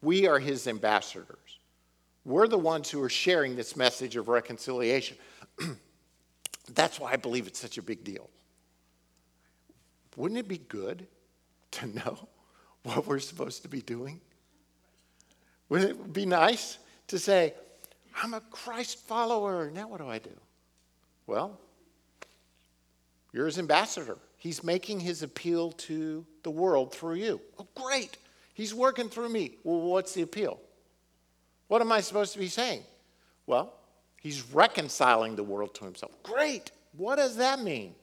We 0.00 0.26
are 0.26 0.38
his 0.38 0.66
ambassadors. 0.66 1.58
We're 2.24 2.48
the 2.48 2.58
ones 2.58 2.90
who 2.90 3.02
are 3.02 3.08
sharing 3.08 3.56
this 3.56 3.76
message 3.76 4.16
of 4.16 4.28
reconciliation. 4.28 5.16
That's 6.74 7.00
why 7.00 7.12
I 7.12 7.16
believe 7.16 7.46
it's 7.46 7.58
such 7.58 7.78
a 7.78 7.82
big 7.82 8.04
deal. 8.04 8.28
Wouldn't 10.16 10.38
it 10.38 10.48
be 10.48 10.58
good 10.58 11.06
to 11.72 11.86
know 11.86 12.28
what 12.82 13.06
we're 13.06 13.18
supposed 13.18 13.62
to 13.62 13.68
be 13.68 13.80
doing? 13.80 14.20
Wouldn't 15.68 15.90
it 15.90 16.12
be 16.12 16.26
nice 16.26 16.78
to 17.08 17.18
say, 17.18 17.54
I'm 18.22 18.34
a 18.34 18.40
Christ 18.40 19.06
follower. 19.06 19.70
Now 19.70 19.88
what 19.88 20.00
do 20.00 20.08
I 20.08 20.18
do? 20.18 20.30
Well, 21.26 21.58
you're 23.32 23.46
his 23.46 23.58
ambassador. 23.58 24.16
He's 24.38 24.62
making 24.62 25.00
his 25.00 25.22
appeal 25.22 25.72
to 25.72 26.24
the 26.42 26.50
world 26.50 26.94
through 26.94 27.16
you. 27.16 27.40
Oh, 27.58 27.66
great. 27.74 28.16
He's 28.54 28.74
working 28.74 29.08
through 29.08 29.28
me. 29.28 29.56
Well, 29.64 29.80
what's 29.80 30.14
the 30.14 30.22
appeal? 30.22 30.58
What 31.66 31.82
am 31.82 31.92
I 31.92 32.00
supposed 32.00 32.32
to 32.32 32.38
be 32.38 32.48
saying? 32.48 32.82
Well, 33.46 33.74
he's 34.20 34.42
reconciling 34.52 35.36
the 35.36 35.42
world 35.42 35.74
to 35.76 35.84
himself. 35.84 36.12
Great. 36.22 36.70
What 36.96 37.16
does 37.16 37.36
that 37.36 37.60
mean? 37.60 37.94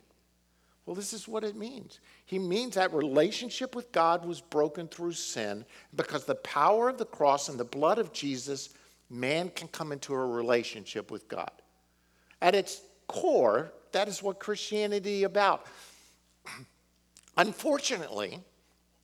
Well, 0.86 0.96
this 0.96 1.14
is 1.14 1.28
what 1.28 1.44
it 1.44 1.56
means. 1.56 2.00
He 2.26 2.38
means 2.38 2.76
that 2.76 2.94
relationship 2.94 3.76
with 3.76 3.92
God 3.92 4.24
was 4.24 4.40
broken 4.40 4.88
through 4.88 5.14
sin 5.14 5.66
because 5.96 6.26
the 6.26 6.36
power 6.36 6.90
of 6.90 6.98
the 7.00 7.06
cross 7.06 7.50
and 7.50 7.60
the 7.60 7.66
blood 7.66 7.98
of 7.98 8.14
Jesus, 8.14 8.70
man 9.10 9.50
can 9.50 9.68
come 9.68 9.92
into 9.92 10.14
a 10.14 10.26
relationship 10.26 11.12
with 11.12 11.28
God. 11.28 11.52
At 12.42 12.56
its 12.56 12.82
core, 13.08 13.72
that 13.92 14.08
is 14.08 14.22
what 14.22 14.40
Christianity 14.40 15.24
about. 15.24 15.66
Unfortunately, 17.38 18.40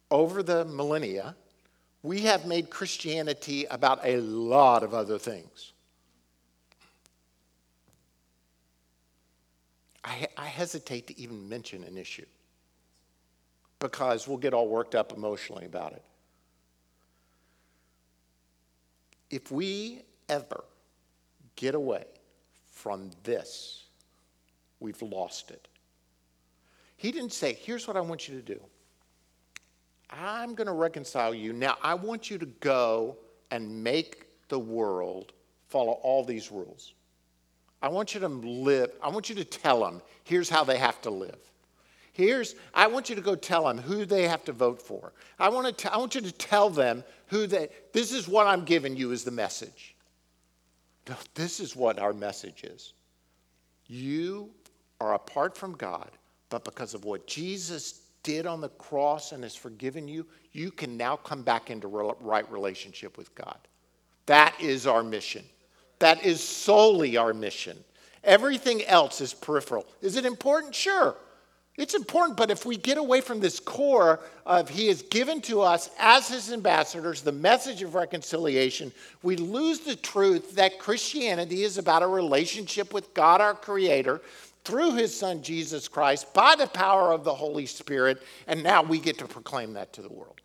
over 0.09 0.43
the 0.43 0.65
millennia, 0.65 1.35
we 2.03 2.21
have 2.21 2.45
made 2.45 2.69
Christianity 2.69 3.65
about 3.65 3.99
a 4.03 4.17
lot 4.17 4.83
of 4.83 4.93
other 4.93 5.19
things. 5.19 5.73
I, 10.03 10.27
I 10.35 10.47
hesitate 10.47 11.07
to 11.07 11.19
even 11.19 11.47
mention 11.47 11.83
an 11.83 11.97
issue 11.97 12.25
because 13.79 14.27
we'll 14.27 14.37
get 14.37 14.53
all 14.53 14.67
worked 14.67 14.95
up 14.95 15.13
emotionally 15.13 15.65
about 15.65 15.93
it. 15.93 16.03
If 19.31 19.51
we 19.51 20.03
ever 20.29 20.63
get 21.55 21.73
away 21.73 22.05
from 22.71 23.09
this, 23.23 23.85
we've 24.79 25.01
lost 25.01 25.51
it. 25.51 25.67
He 26.97 27.11
didn't 27.11 27.33
say, 27.33 27.53
Here's 27.53 27.87
what 27.87 27.97
I 27.97 28.01
want 28.01 28.27
you 28.27 28.35
to 28.35 28.41
do. 28.41 28.61
I'm 30.09 30.53
going 30.53 30.67
to 30.67 30.73
reconcile 30.73 31.33
you. 31.33 31.53
Now, 31.53 31.77
I 31.81 31.93
want 31.93 32.29
you 32.29 32.37
to 32.37 32.45
go 32.45 33.17
and 33.49 33.83
make 33.83 34.27
the 34.49 34.59
world 34.59 35.31
follow 35.69 35.93
all 36.03 36.23
these 36.25 36.51
rules. 36.51 36.93
I 37.81 37.87
want 37.87 38.13
you 38.13 38.19
to 38.19 38.27
live, 38.27 38.91
I 39.01 39.09
want 39.09 39.29
you 39.29 39.35
to 39.35 39.45
tell 39.45 39.79
them, 39.79 40.01
here's 40.25 40.49
how 40.49 40.63
they 40.63 40.77
have 40.77 41.01
to 41.01 41.09
live. 41.09 41.39
Here's, 42.13 42.55
I 42.73 42.87
want 42.87 43.09
you 43.09 43.15
to 43.15 43.21
go 43.21 43.35
tell 43.35 43.65
them 43.65 43.77
who 43.77 44.05
they 44.05 44.27
have 44.27 44.43
to 44.45 44.51
vote 44.51 44.81
for. 44.81 45.13
I 45.39 45.49
want, 45.49 45.77
to 45.77 45.93
I 45.93 45.97
want 45.97 46.15
you 46.15 46.21
to 46.21 46.31
tell 46.31 46.69
them 46.69 47.03
who 47.27 47.47
they, 47.47 47.69
this 47.93 48.11
is 48.11 48.27
what 48.27 48.47
I'm 48.47 48.65
giving 48.65 48.97
you 48.97 49.11
is 49.11 49.23
the 49.23 49.31
message. 49.31 49.95
No, 51.07 51.15
this 51.35 51.59
is 51.59 51.75
what 51.75 51.99
our 51.99 52.13
message 52.13 52.63
is. 52.63 52.93
You 53.87 54.49
are 54.99 55.13
apart 55.13 55.57
from 55.57 55.73
God, 55.73 56.11
but 56.49 56.65
because 56.65 56.93
of 56.93 57.05
what 57.05 57.27
Jesus 57.27 58.01
did 58.23 58.45
on 58.45 58.61
the 58.61 58.69
cross 58.69 59.31
and 59.31 59.43
has 59.43 59.55
forgiven 59.55 60.07
you, 60.07 60.25
you 60.51 60.69
can 60.69 60.97
now 60.97 61.15
come 61.15 61.41
back 61.41 61.69
into 61.69 61.87
right 61.87 62.51
relationship 62.51 63.17
with 63.17 63.33
God. 63.35 63.57
That 64.25 64.53
is 64.59 64.85
our 64.85 65.01
mission. 65.03 65.43
That 65.99 66.23
is 66.23 66.43
solely 66.43 67.17
our 67.17 67.33
mission. 67.33 67.77
Everything 68.23 68.83
else 68.83 69.21
is 69.21 69.33
peripheral. 69.33 69.85
Is 70.01 70.15
it 70.17 70.25
important? 70.25 70.75
Sure. 70.75 71.15
It's 71.77 71.93
important, 71.95 72.37
but 72.37 72.51
if 72.51 72.65
we 72.65 72.75
get 72.75 72.97
away 72.97 73.21
from 73.21 73.39
this 73.39 73.59
core 73.59 74.19
of 74.45 74.69
He 74.69 74.87
has 74.87 75.01
given 75.03 75.41
to 75.41 75.61
us 75.61 75.89
as 75.97 76.27
His 76.27 76.51
ambassadors 76.51 77.21
the 77.21 77.31
message 77.31 77.81
of 77.81 77.95
reconciliation, 77.95 78.91
we 79.23 79.37
lose 79.37 79.79
the 79.79 79.95
truth 79.95 80.55
that 80.55 80.79
Christianity 80.79 81.63
is 81.63 81.77
about 81.77 82.03
a 82.03 82.07
relationship 82.07 82.93
with 82.93 83.13
God, 83.13 83.39
our 83.39 83.53
Creator, 83.53 84.21
through 84.63 84.95
His 84.95 85.17
Son 85.17 85.41
Jesus 85.41 85.87
Christ, 85.87 86.33
by 86.33 86.55
the 86.55 86.67
power 86.67 87.13
of 87.13 87.23
the 87.23 87.33
Holy 87.33 87.65
Spirit, 87.65 88.21
and 88.47 88.61
now 88.61 88.83
we 88.83 88.99
get 88.99 89.17
to 89.19 89.25
proclaim 89.25 89.73
that 89.73 89.93
to 89.93 90.01
the 90.01 90.11
world. 90.11 90.41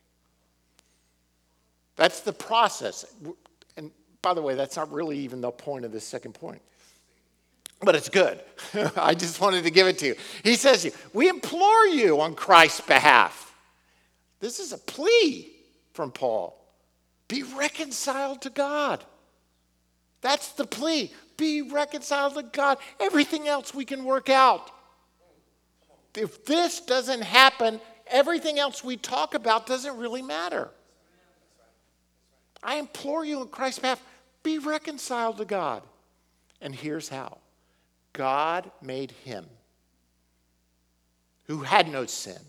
That's 1.97 2.21
the 2.21 2.33
process 2.33 3.05
And 3.77 3.91
by 4.23 4.35
the 4.35 4.43
way, 4.43 4.55
that's 4.55 4.77
not 4.77 4.93
really 4.93 5.19
even 5.19 5.41
the 5.41 5.51
point 5.51 5.85
of 5.85 5.93
this 5.93 6.07
second 6.07 6.35
point. 6.35 6.63
But 7.81 7.95
it's 7.95 8.09
good. 8.09 8.41
I 8.97 9.15
just 9.15 9.41
wanted 9.41 9.65
to 9.65 9.71
give 9.71 9.87
it 9.87 9.99
to 9.99 10.07
you. 10.07 10.15
He 10.43 10.57
says, 10.57 10.95
We 11.13 11.29
implore 11.29 11.87
you 11.87 12.21
on 12.21 12.35
Christ's 12.35 12.81
behalf. 12.81 13.55
This 14.41 14.61
is 14.61 14.73
a 14.73 14.79
plea 14.79 15.53
from 15.93 16.11
Paul. 16.11 16.63
Be 17.29 17.43
reconciled 17.43 18.43
to 18.43 18.51
God. 18.51 19.05
That's 20.21 20.53
the 20.53 20.67
plea. 20.67 21.13
Be 21.37 21.63
reconciled 21.63 22.35
to 22.35 22.43
God. 22.43 22.79
Everything 22.99 23.49
else 23.49 23.75
we 23.75 23.85
can 23.85 24.05
work 24.05 24.31
out. 24.31 24.71
If 26.15 26.47
this 26.47 26.81
doesn't 26.81 27.23
happen, 27.23 27.81
everything 28.07 28.59
else 28.59 28.83
we 28.83 28.97
talk 28.97 29.35
about 29.35 29.67
doesn't 29.67 29.97
really 29.99 30.23
matter. 30.23 30.71
I 32.63 32.77
implore 32.77 33.25
you 33.25 33.43
in 33.43 33.49
Christ's 33.49 33.81
behalf 33.81 34.03
be 34.43 34.59
reconciled 34.59 35.39
to 35.39 35.45
God. 35.45 35.83
And 36.61 36.73
here's 36.73 37.09
how 37.09 37.39
God 38.17 38.71
made 38.81 39.11
him, 39.11 39.45
who 41.45 41.59
had 41.59 41.87
no 41.87 42.07
sin, 42.07 42.41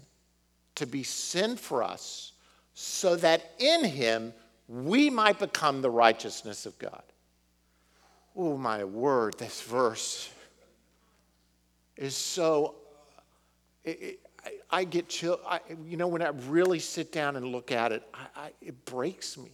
to 0.76 0.88
be 0.88 1.04
sin 1.04 1.58
for 1.58 1.84
us, 1.84 2.32
so 2.74 3.18
that 3.18 3.52
in 3.60 3.84
him 3.84 4.34
we 4.70 5.10
might 5.10 5.40
become 5.40 5.82
the 5.82 5.90
righteousness 5.90 6.66
of 6.66 6.80
God. 6.80 7.04
Oh, 8.34 8.58
my 8.58 8.86
word, 8.86 9.38
this 9.38 9.62
verse 9.62 10.30
is 11.98 12.16
so. 12.16 12.76
It, 13.84 14.02
it, 14.02 14.20
I, 14.70 14.86
get 14.86 15.10
chill. 15.10 15.40
I, 15.46 15.60
you 15.86 15.98
know, 15.98 16.08
when 16.08 16.22
I 16.22 16.30
really 16.48 16.80
sit 16.80 17.12
down 17.12 17.36
and 17.36 17.48
look 17.48 17.74
at 17.74 17.92
it, 17.92 18.04
I, 18.14 18.52
it 18.62 18.86
breaks 18.86 19.38
me. 19.38 19.52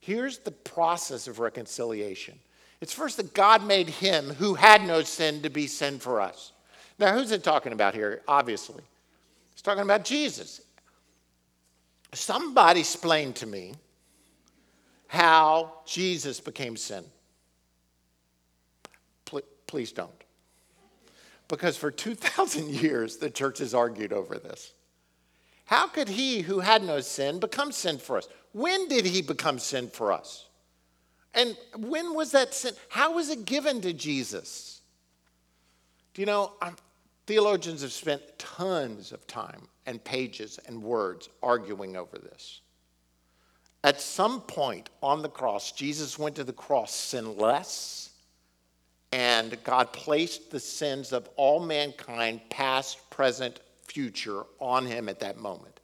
Here's 0.00 0.38
the 0.38 0.50
process 0.50 1.28
of 1.28 1.38
reconciliation 1.38 2.38
it's 2.80 2.92
first 2.92 3.16
that 3.18 3.34
God 3.34 3.64
made 3.66 3.88
him 3.88 4.30
who 4.30 4.54
had 4.54 4.82
no 4.84 5.02
sin 5.02 5.42
to 5.42 5.50
be 5.50 5.66
sin 5.66 5.98
for 5.98 6.20
us. 6.20 6.52
Now, 6.98 7.12
who's 7.12 7.30
it 7.30 7.42
talking 7.42 7.72
about 7.72 7.94
here? 7.94 8.22
Obviously, 8.28 8.82
it's 9.52 9.62
talking 9.62 9.82
about 9.82 10.04
Jesus. 10.04 10.60
Somebody 12.12 12.80
explained 12.80 13.36
to 13.36 13.46
me 13.46 13.74
how 15.06 15.72
Jesus 15.86 16.40
became 16.40 16.76
sin. 16.76 17.04
Please 19.70 19.92
don't. 19.92 20.10
Because 21.46 21.76
for 21.76 21.92
2,000 21.92 22.70
years, 22.82 23.18
the 23.18 23.30
church 23.30 23.60
has 23.60 23.72
argued 23.72 24.12
over 24.12 24.36
this. 24.36 24.72
How 25.66 25.86
could 25.86 26.08
he 26.08 26.40
who 26.40 26.58
had 26.58 26.82
no 26.82 27.00
sin 27.00 27.38
become 27.38 27.70
sin 27.70 27.98
for 27.98 28.18
us? 28.18 28.26
When 28.50 28.88
did 28.88 29.06
he 29.06 29.22
become 29.22 29.60
sin 29.60 29.88
for 29.88 30.12
us? 30.12 30.48
And 31.34 31.56
when 31.76 32.14
was 32.14 32.32
that 32.32 32.54
sin? 32.54 32.74
How 32.88 33.14
was 33.14 33.30
it 33.30 33.44
given 33.44 33.80
to 33.82 33.92
Jesus? 33.92 34.80
Do 36.14 36.22
you 36.22 36.26
know, 36.26 36.52
um, 36.60 36.76
theologians 37.26 37.82
have 37.82 37.92
spent 37.92 38.22
tons 38.38 39.12
of 39.12 39.26
time 39.26 39.68
and 39.86 40.02
pages 40.02 40.58
and 40.66 40.82
words 40.82 41.28
arguing 41.42 41.96
over 41.96 42.18
this. 42.18 42.60
At 43.82 44.00
some 44.00 44.40
point 44.42 44.90
on 45.02 45.22
the 45.22 45.28
cross, 45.28 45.72
Jesus 45.72 46.18
went 46.18 46.36
to 46.36 46.44
the 46.44 46.52
cross 46.52 46.92
sinless, 46.94 48.10
and 49.12 49.56
God 49.64 49.92
placed 49.92 50.50
the 50.50 50.60
sins 50.60 51.12
of 51.12 51.28
all 51.36 51.60
mankind, 51.60 52.40
past, 52.50 53.08
present, 53.10 53.60
future, 53.82 54.42
on 54.58 54.86
him 54.86 55.08
at 55.08 55.20
that 55.20 55.38
moment. 55.38 55.80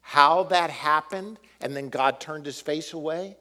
How 0.00 0.44
that 0.44 0.70
happened, 0.70 1.38
and 1.60 1.76
then 1.76 1.88
God 1.88 2.18
turned 2.18 2.46
his 2.46 2.60
face 2.60 2.92
away 2.92 3.36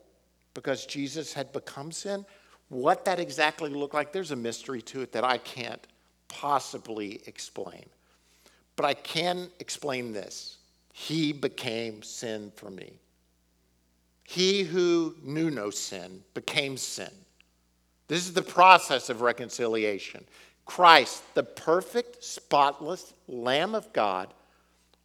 because 0.54 0.86
Jesus 0.86 1.34
had 1.34 1.52
become 1.52 1.92
sin, 1.92 2.26
what 2.70 3.06
that 3.06 3.20
exactly 3.20 3.70
looked 3.70 3.94
like, 3.94 4.12
there's 4.12 4.32
a 4.32 4.36
mystery 4.36 4.82
to 4.84 5.02
it 5.02 5.12
that 5.12 5.24
I 5.24 5.38
can't 5.38 5.86
possibly 6.28 7.22
explain. 7.28 7.86
But 8.76 8.86
I 8.86 8.94
can 8.94 9.50
explain 9.60 10.14
this 10.14 10.58
He 10.92 11.34
became 11.34 12.02
sin 12.02 12.52
for 12.56 12.70
me. 12.70 12.94
He 14.24 14.64
who 14.64 15.16
knew 15.22 15.52
no 15.52 15.70
sin 15.70 16.24
became 16.34 16.78
sin. 16.78 17.12
This 18.08 18.26
is 18.26 18.34
the 18.34 18.42
process 18.42 19.10
of 19.10 19.22
reconciliation. 19.22 20.26
Christ, 20.66 21.24
the 21.36 21.44
perfect, 21.44 22.24
spotless 22.24 23.14
Lamb 23.28 23.76
of 23.76 23.92
God, 23.94 24.34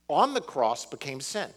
on 0.09 0.35
the 0.35 0.41
cross 0.41 0.87
became 0.87 1.21
sin. 1.21 1.51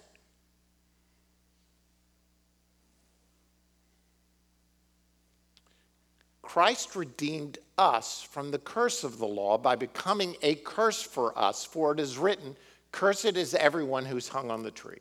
Christ 6.52 6.98
redeemed 6.98 7.60
us 7.78 8.22
from 8.30 8.52
the 8.52 8.60
curse 8.60 9.06
of 9.06 9.20
the 9.20 9.26
law 9.26 9.58
by 9.58 9.78
becoming 9.78 10.36
a 10.42 10.56
curse 10.56 11.02
for 11.02 11.32
us, 11.40 11.64
for 11.64 11.94
it 11.94 12.00
is 12.02 12.18
written, 12.18 12.58
Cursed 12.92 13.38
is 13.38 13.56
everyone 13.56 14.04
who's 14.04 14.28
hung 14.28 14.52
on 14.52 14.62
the 14.62 14.70
tree. 14.70 15.00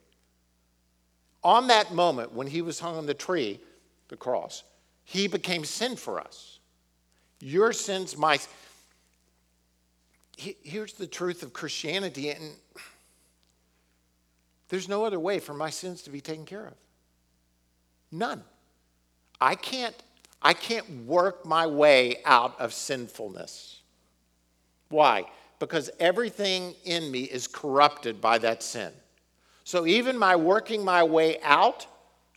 On 1.43 1.67
that 1.67 1.93
moment, 1.93 2.33
when 2.33 2.47
he 2.47 2.63
was 2.63 2.79
hung 2.79 2.97
on 2.97 3.05
the 3.05 3.15
tree, 3.15 3.59
the 4.07 4.17
cross, 4.17 4.63
he 5.03 5.27
became 5.27 5.65
sin 5.65 5.97
for 5.97 6.21
us. 6.21 6.61
Your 7.41 7.73
sins, 7.73 8.17
my. 8.17 8.39
Here's 10.37 10.93
the 10.93 11.09
truth 11.09 11.43
of 11.43 11.53
Christianity, 11.53 12.31
and 12.31 12.55
there's 14.69 14.89
no 14.89 15.05
other 15.05 15.19
way 15.19 15.41
for 15.41 15.53
my 15.53 15.71
sins 15.71 16.03
to 16.03 16.11
be 16.11 16.21
taken 16.21 16.47
care 16.47 16.69
of. 16.69 16.75
None. 18.13 18.45
I 19.41 19.57
can't 19.57 20.01
I 20.43 20.55
can't 20.55 21.07
work 21.07 21.45
my 21.45 21.67
way 21.67 22.19
out 22.25 22.59
of 22.61 22.73
sinfulness. 22.73 23.81
Why? 24.89 25.25
Because 25.59 25.91
everything 26.01 26.75
in 26.85 27.11
me 27.11 27.25
is 27.25 27.47
corrupted 27.47 28.21
by 28.21 28.39
that 28.39 28.63
sin. 28.63 28.93
So 29.65 29.87
even 29.87 30.19
my 30.19 30.37
working 30.37 30.85
my 30.85 31.03
way 31.03 31.39
out 31.43 31.87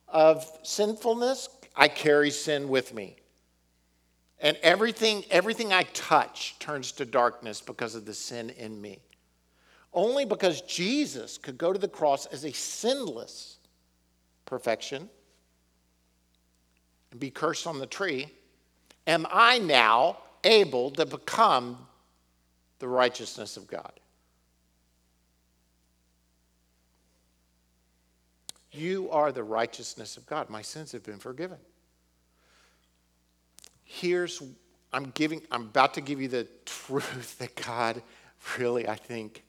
of 0.07 0.45
sinfulness, 0.63 1.49
I 1.75 1.87
carry 1.87 2.29
sin 2.29 2.67
with 2.67 2.93
me. 2.93 3.15
And 4.39 4.57
everything, 4.61 5.23
everything 5.31 5.71
I 5.71 5.83
touch 5.93 6.59
turns 6.59 6.91
to 6.93 7.05
darkness 7.05 7.61
because 7.61 7.95
of 7.95 8.05
the 8.05 8.13
sin 8.13 8.49
in 8.51 8.79
me. 8.79 8.99
Only 9.93 10.25
because 10.25 10.61
Jesus 10.61 11.37
could 11.37 11.57
go 11.57 11.71
to 11.71 11.79
the 11.79 11.87
cross 11.87 12.25
as 12.25 12.43
a 12.43 12.51
sinless 12.51 13.57
perfection 14.45 15.09
and 17.13 17.19
be 17.19 17.29
cursed 17.29 17.67
on 17.67 17.79
the 17.79 17.85
tree, 17.85 18.27
am 19.07 19.25
I 19.31 19.59
now 19.59 20.17
able 20.43 20.89
to 20.91 21.05
become 21.05 21.77
the 22.79 22.87
righteousness 22.87 23.55
of 23.55 23.67
God? 23.67 23.93
You 28.71 29.11
are 29.11 29.31
the 29.31 29.43
righteousness 29.43 30.17
of 30.17 30.25
God. 30.25 30.49
My 30.49 30.63
sins 30.63 30.91
have 30.93 31.03
been 31.03 31.19
forgiven. 31.19 31.59
Here's 33.85 34.41
I'm 34.91 35.11
giving 35.11 35.43
I'm 35.51 35.63
about 35.63 35.93
to 35.93 36.01
give 36.01 36.19
you 36.19 36.27
the 36.27 36.47
truth 36.65 37.37
that 37.37 37.55
God 37.55 38.01
really 38.57 38.87
I 38.87 38.95
think 38.95 39.43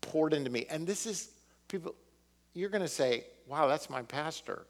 poured 0.00 0.32
into 0.32 0.48
me. 0.48 0.64
And 0.70 0.86
this 0.86 1.04
is 1.04 1.30
people 1.68 1.94
you're 2.54 2.70
going 2.70 2.82
to 2.82 2.88
say, 2.88 3.24
"Wow, 3.46 3.66
that's 3.66 3.90
my 3.90 4.00
pastor." 4.00 4.64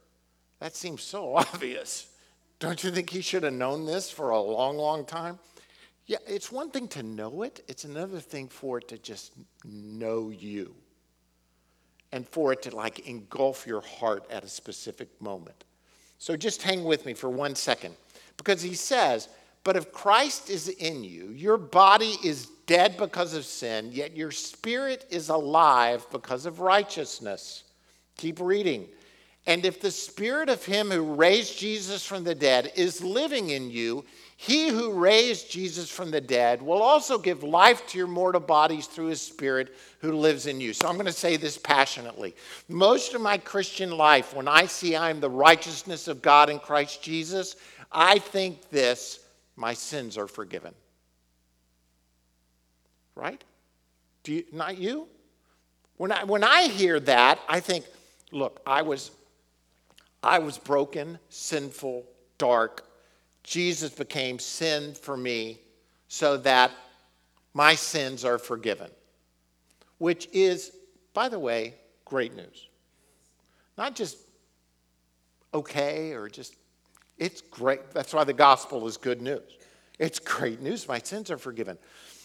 That 0.61 0.77
seems 0.77 1.03
so 1.03 1.37
obvious. 1.37 2.07
Don't 2.59 2.85
you 2.85 2.90
think 2.90 3.11
he 3.11 3.23
should 3.23 3.42
have 3.42 3.55
known 3.55 3.87
this 3.87 4.11
for 4.11 4.31
a 4.31 4.40
long, 4.40 4.77
long 4.77 5.05
time? 5.05 5.38
Yeah, 6.07 6.18
it's 6.27 6.51
one 6.51 6.70
thing 6.70 6.88
to 6.88 7.03
know 7.03 7.42
it, 7.42 7.64
it's 7.68 7.85
another 7.85 8.20
thing 8.20 8.49
for 8.49 8.79
it 8.79 8.88
to 8.88 8.99
just 8.99 9.33
know 9.64 10.31
you 10.31 10.75
and 12.12 12.27
for 12.29 12.53
it 12.53 12.62
to 12.62 12.75
like 12.75 13.07
engulf 13.09 13.66
your 13.66 13.81
heart 13.81 14.25
at 14.31 14.44
a 14.44 14.49
specific 14.49 15.09
moment. 15.20 15.64
So 16.18 16.37
just 16.37 16.62
hang 16.62 16.85
with 16.85 17.07
me 17.07 17.14
for 17.14 17.31
one 17.31 17.55
second 17.55 17.94
because 18.37 18.61
he 18.61 18.75
says, 18.75 19.29
But 19.62 19.77
if 19.77 19.92
Christ 19.92 20.51
is 20.51 20.68
in 20.68 21.05
you, 21.05 21.29
your 21.29 21.57
body 21.57 22.16
is 22.25 22.46
dead 22.66 22.96
because 22.99 23.33
of 23.33 23.44
sin, 23.44 23.90
yet 23.92 24.16
your 24.16 24.31
spirit 24.31 25.07
is 25.11 25.29
alive 25.29 26.07
because 26.11 26.44
of 26.44 26.61
righteousness. 26.61 27.64
Keep 28.16 28.40
reading. 28.40 28.88
And 29.46 29.64
if 29.64 29.81
the 29.81 29.90
spirit 29.90 30.48
of 30.48 30.64
him 30.64 30.90
who 30.90 31.14
raised 31.14 31.59
Jesus 31.59 32.05
from 32.05 32.24
the 32.24 32.35
dead 32.35 32.72
is 32.76 33.03
living 33.03 33.50
in 33.50 33.70
you, 33.70 34.05
he 34.37 34.68
who 34.68 34.92
raised 34.92 35.50
Jesus 35.50 35.90
from 35.90 36.11
the 36.11 36.20
dead 36.20 36.62
will 36.62 36.83
also 36.83 37.18
give 37.18 37.42
life 37.42 37.87
to 37.88 37.98
your 37.98 38.07
mortal 38.07 38.40
bodies 38.40 38.87
through 38.87 39.07
his 39.07 39.20
spirit 39.20 39.74
who 40.00 40.12
lives 40.12 40.46
in 40.46 40.61
you. 40.61 40.72
So 40.72 40.88
I'm 40.88 40.94
going 40.94 41.07
to 41.07 41.12
say 41.12 41.37
this 41.37 41.59
passionately. 41.59 42.35
Most 42.68 43.14
of 43.14 43.20
my 43.20 43.38
Christian 43.38 43.90
life, 43.90 44.35
when 44.35 44.48
I 44.48 44.66
see 44.66 44.96
I'm 44.96 45.20
the 45.20 45.29
righteousness 45.29 46.09
of 46.09 46.22
God 46.22 46.48
in 46.48 46.59
Christ 46.59 47.03
Jesus, 47.03 47.57
I 47.92 48.18
think 48.18 48.70
this 48.70 49.20
my 49.57 49.74
sins 49.74 50.16
are 50.16 50.29
forgiven. 50.29 50.74
Right? 53.14 53.42
Do 54.22 54.33
you, 54.33 54.44
not 54.53 54.79
you? 54.79 55.07
When 55.98 56.12
I, 56.12 56.24
when 56.24 56.44
I 56.44 56.68
hear 56.68 56.98
that, 57.00 57.40
I 57.46 57.61
think, 57.61 57.85
look, 58.33 58.62
I 58.66 58.81
was 58.81 59.11
I 60.22 60.38
was 60.38 60.59
broken, 60.59 61.18
sinful, 61.28 62.04
dark. 62.38 62.87
Jesus 63.42 63.90
became 63.90 64.38
sin 64.38 64.94
for 64.94 65.16
me 65.16 65.61
so 66.09 66.37
that 66.38 66.70
my 67.54 67.74
sins 67.74 68.24
are 68.24 68.38
forgiven, 68.38 68.90
which 69.98 70.28
is, 70.33 70.72
by 71.14 71.28
the 71.28 71.38
way, 71.38 71.74
great 72.04 72.35
news. 72.35 72.68
Not 73.78 73.96
just 73.96 74.18
okay 75.54 76.12
or 76.12 76.28
just, 76.28 76.54
it's 77.18 77.40
great. 77.40 77.90
That's 77.92 78.12
why 78.12 78.24
the 78.24 78.33
gospel 78.33 78.87
is 78.87 78.96
good 78.96 79.22
news. 79.22 79.59
It's 79.98 80.18
great 80.18 80.61
news. 80.61 80.87
My 80.87 80.98
sins 80.98 81.30
are 81.30 81.38
forgiven. 81.38 81.78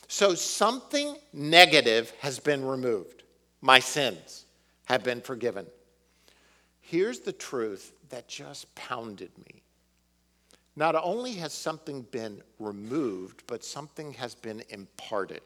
So 0.08 0.36
something 0.36 1.16
negative 1.34 2.14
has 2.20 2.40
been 2.40 2.64
removed. 2.64 3.24
My 3.62 3.80
sins 3.80 4.46
have 4.86 5.04
been 5.04 5.22
forgiven. 5.22 5.66
Here's 6.88 7.20
the 7.20 7.34
truth 7.34 7.94
that 8.10 8.28
just 8.28 8.74
pounded 8.76 9.32
me. 9.40 9.64
Not 10.76 10.96
only 10.96 11.34
has 11.34 11.52
something 11.52 12.04
been 12.12 12.42
removed, 12.60 13.44
but 13.48 13.64
something 13.64 14.14
has 14.14 14.36
been 14.36 14.62
imparted. 14.70 15.42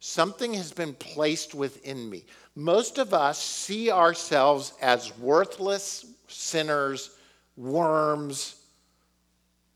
Something 0.00 0.54
has 0.54 0.72
been 0.72 0.94
placed 0.94 1.54
within 1.54 2.10
me. 2.10 2.24
Most 2.56 2.98
of 2.98 3.14
us 3.14 3.40
see 3.40 3.92
ourselves 3.92 4.72
as 4.82 5.16
worthless 5.18 6.04
sinners, 6.26 7.10
worms, 7.56 8.56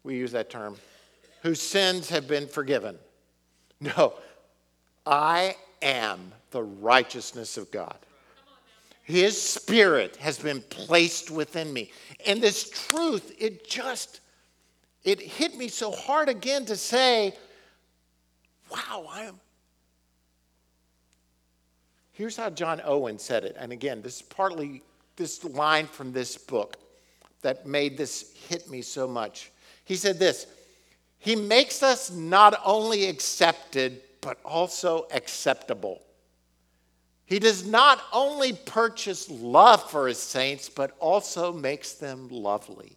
we 0.02 0.16
use 0.16 0.32
that 0.32 0.50
term, 0.50 0.76
whose 1.42 1.60
sins 1.60 2.08
have 2.08 2.26
been 2.26 2.48
forgiven. 2.48 2.98
No, 3.80 4.14
I 5.06 5.56
am 5.82 6.32
the 6.50 6.62
righteousness 6.62 7.56
of 7.56 7.70
God. 7.70 7.96
His 9.12 9.38
spirit 9.38 10.16
has 10.16 10.38
been 10.38 10.62
placed 10.62 11.30
within 11.30 11.70
me. 11.70 11.92
And 12.26 12.42
this 12.42 12.70
truth, 12.70 13.34
it 13.38 13.68
just, 13.68 14.20
it 15.04 15.20
hit 15.20 15.54
me 15.54 15.68
so 15.68 15.90
hard 15.92 16.30
again 16.30 16.64
to 16.64 16.76
say, 16.76 17.34
wow, 18.70 19.06
I 19.10 19.24
am. 19.24 19.38
Here's 22.12 22.38
how 22.38 22.48
John 22.48 22.80
Owen 22.86 23.18
said 23.18 23.44
it. 23.44 23.54
And 23.58 23.70
again, 23.70 24.00
this 24.00 24.16
is 24.16 24.22
partly 24.22 24.82
this 25.16 25.44
line 25.44 25.88
from 25.88 26.14
this 26.14 26.38
book 26.38 26.78
that 27.42 27.66
made 27.66 27.98
this 27.98 28.32
hit 28.48 28.70
me 28.70 28.80
so 28.80 29.06
much. 29.06 29.52
He 29.84 29.96
said 29.96 30.18
this 30.18 30.46
He 31.18 31.36
makes 31.36 31.82
us 31.82 32.10
not 32.10 32.58
only 32.64 33.10
accepted, 33.10 34.00
but 34.22 34.38
also 34.42 35.06
acceptable. 35.12 36.00
He 37.24 37.38
does 37.38 37.66
not 37.66 38.02
only 38.12 38.52
purchase 38.52 39.30
love 39.30 39.90
for 39.90 40.08
his 40.08 40.18
saints, 40.18 40.68
but 40.68 40.94
also 40.98 41.52
makes 41.52 41.92
them 41.92 42.28
lovely. 42.28 42.96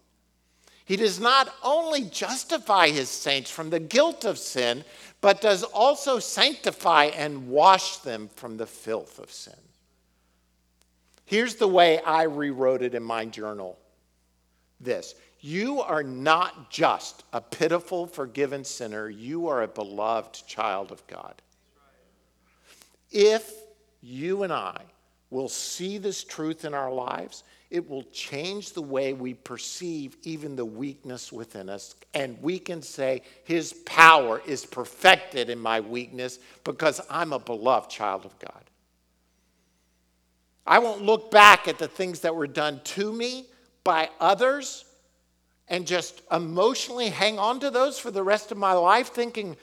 He 0.84 0.96
does 0.96 1.18
not 1.18 1.52
only 1.64 2.02
justify 2.02 2.88
his 2.88 3.08
saints 3.08 3.50
from 3.50 3.70
the 3.70 3.80
guilt 3.80 4.24
of 4.24 4.38
sin, 4.38 4.84
but 5.20 5.40
does 5.40 5.64
also 5.64 6.20
sanctify 6.20 7.06
and 7.06 7.48
wash 7.48 7.98
them 7.98 8.28
from 8.36 8.56
the 8.56 8.66
filth 8.66 9.18
of 9.18 9.32
sin. 9.32 9.54
Here's 11.24 11.56
the 11.56 11.66
way 11.66 12.00
I 12.00 12.22
rewrote 12.22 12.82
it 12.82 12.94
in 12.94 13.02
my 13.02 13.24
journal 13.24 13.78
this 14.80 15.16
You 15.40 15.80
are 15.80 16.04
not 16.04 16.70
just 16.70 17.24
a 17.32 17.40
pitiful, 17.40 18.06
forgiven 18.06 18.64
sinner, 18.64 19.08
you 19.08 19.48
are 19.48 19.62
a 19.62 19.68
beloved 19.68 20.46
child 20.46 20.92
of 20.92 21.04
God. 21.08 21.42
If 23.10 23.52
you 24.06 24.44
and 24.44 24.52
I 24.52 24.82
will 25.30 25.48
see 25.48 25.98
this 25.98 26.22
truth 26.22 26.64
in 26.64 26.72
our 26.72 26.92
lives, 26.92 27.42
it 27.70 27.88
will 27.88 28.04
change 28.04 28.72
the 28.72 28.82
way 28.82 29.12
we 29.12 29.34
perceive 29.34 30.16
even 30.22 30.54
the 30.54 30.64
weakness 30.64 31.32
within 31.32 31.68
us. 31.68 31.96
And 32.14 32.40
we 32.40 32.60
can 32.60 32.80
say, 32.80 33.22
His 33.44 33.72
power 33.84 34.40
is 34.46 34.64
perfected 34.64 35.50
in 35.50 35.58
my 35.58 35.80
weakness 35.80 36.38
because 36.62 37.00
I'm 37.10 37.32
a 37.32 37.40
beloved 37.40 37.90
child 37.90 38.24
of 38.24 38.38
God. 38.38 38.62
I 40.64 40.78
won't 40.78 41.02
look 41.02 41.30
back 41.30 41.66
at 41.66 41.78
the 41.78 41.88
things 41.88 42.20
that 42.20 42.34
were 42.34 42.46
done 42.46 42.80
to 42.84 43.12
me 43.12 43.46
by 43.82 44.10
others 44.20 44.84
and 45.68 45.86
just 45.86 46.22
emotionally 46.30 47.08
hang 47.08 47.38
on 47.38 47.58
to 47.60 47.70
those 47.70 47.98
for 47.98 48.12
the 48.12 48.22
rest 48.22 48.52
of 48.52 48.58
my 48.58 48.72
life, 48.72 49.08
thinking, 49.08 49.56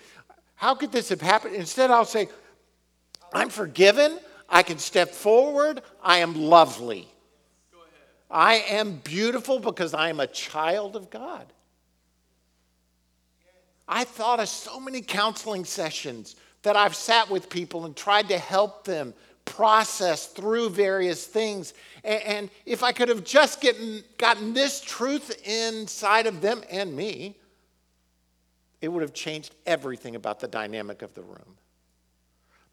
how 0.56 0.76
could 0.76 0.92
this 0.92 1.10
have 1.10 1.22
happened? 1.22 1.56
Instead, 1.56 1.92
I'll 1.92 2.06
say, 2.06 2.28
I'm 3.34 3.50
forgiven. 3.50 4.20
I 4.54 4.62
can 4.62 4.78
step 4.78 5.10
forward. 5.10 5.82
I 6.04 6.20
am 6.20 6.36
lovely. 6.36 7.08
I 8.30 8.58
am 8.70 8.98
beautiful 9.04 9.60
because 9.60 9.96
I 9.96 10.10
am 10.10 10.20
a 10.20 10.28
child 10.28 10.96
of 10.96 11.10
God. 11.10 11.52
I 13.88 14.04
thought 14.04 14.40
of 14.40 14.48
so 14.48 14.80
many 14.80 15.02
counseling 15.02 15.66
sessions 15.66 16.36
that 16.62 16.76
I've 16.76 16.96
sat 16.96 17.32
with 17.32 17.50
people 17.50 17.86
and 17.86 17.96
tried 17.96 18.30
to 18.30 18.38
help 18.38 18.86
them 18.86 19.16
process 19.44 20.28
through 20.28 20.70
various 20.70 21.26
things. 21.26 21.74
And, 22.04 22.52
if 22.66 22.84
I 22.84 22.92
could 22.92 23.10
have 23.10 23.24
just 23.24 23.60
gotten, 23.60 24.04
gotten 24.20 24.54
this 24.54 24.82
truth 24.82 25.42
inside 25.48 26.28
of 26.28 26.42
them 26.42 26.64
and 26.70 26.96
me, 26.96 27.38
it 28.82 28.88
would 28.88 29.02
have 29.02 29.14
changed 29.14 29.56
everything 29.66 30.16
about 30.16 30.40
the 30.40 30.48
dynamic 30.48 31.02
of 31.02 31.14
the 31.16 31.24
room. 31.24 31.58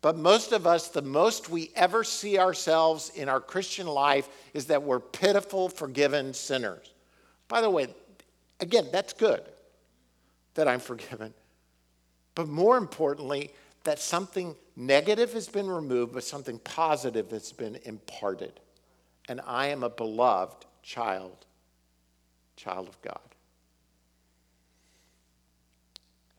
But 0.03 0.17
most 0.17 0.53
of 0.53 0.67
us, 0.67 0.89
the 0.89 1.03
most 1.03 1.51
we 1.51 1.71
ever 1.75 2.05
see 2.05 2.39
ourselves 2.39 3.11
in 3.15 3.29
our 3.29 3.41
Christian 3.41 3.87
life 3.87 4.29
is 4.55 4.67
that 4.67 4.83
we're 4.83 5.01
pitiful, 5.01 5.69
forgiven 5.69 6.33
sinners. 6.33 6.95
By 7.49 7.61
the 7.61 7.69
way, 7.69 7.89
again, 8.61 8.89
that's 8.91 9.13
good 9.13 9.43
that 10.55 10.67
I'm 10.67 10.81
forgiven. 10.81 11.35
But 12.35 12.49
more 12.49 12.79
importantly, 12.79 13.53
that 13.85 13.99
something 13.99 14.57
negative 14.75 15.33
has 15.35 15.49
been 15.49 15.69
removed, 15.69 16.15
but 16.15 16.25
something 16.25 16.59
positive 16.61 17.31
has 17.31 17.53
been 17.53 17.79
imparted. 17.85 18.61
And 19.29 19.41
I 19.47 19.67
am 19.67 19.83
a 19.83 19.91
beloved 19.91 20.65
child, 20.83 21.45
child 22.57 22.89
of 22.89 23.01
God. 23.03 23.21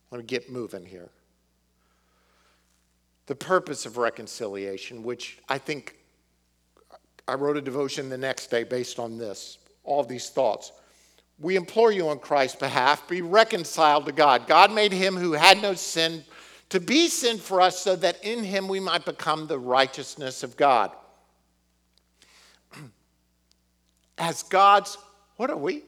Let 0.09 0.19
me 0.19 0.23
get 0.25 0.51
moving 0.51 0.85
here 0.85 1.09
the 3.27 3.35
purpose 3.35 3.85
of 3.85 3.97
reconciliation, 3.97 5.03
which 5.03 5.39
I 5.47 5.57
think 5.57 5.97
I 7.27 7.35
wrote 7.35 7.57
a 7.57 7.61
devotion 7.61 8.09
the 8.09 8.17
next 8.17 8.47
day 8.47 8.63
based 8.63 8.99
on 8.99 9.17
this, 9.17 9.57
all 9.83 10.03
these 10.03 10.29
thoughts. 10.29 10.71
We 11.39 11.55
implore 11.55 11.91
you 11.91 12.09
on 12.09 12.19
Christ's 12.19 12.57
behalf, 12.57 13.07
be 13.07 13.21
reconciled 13.21 14.05
to 14.05 14.11
God. 14.11 14.47
God 14.47 14.71
made 14.71 14.91
him 14.91 15.15
who 15.15 15.33
had 15.33 15.61
no 15.61 15.73
sin 15.73 16.23
to 16.69 16.79
be 16.79 17.09
sin 17.09 17.37
for 17.37 17.59
us 17.59 17.79
so 17.79 17.95
that 17.97 18.23
in 18.23 18.43
him 18.43 18.67
we 18.67 18.79
might 18.79 19.05
become 19.05 19.47
the 19.47 19.59
righteousness 19.59 20.43
of 20.43 20.55
God. 20.55 20.91
As 24.17 24.43
God's, 24.43 24.97
what 25.35 25.49
are 25.49 25.57
we? 25.57 25.83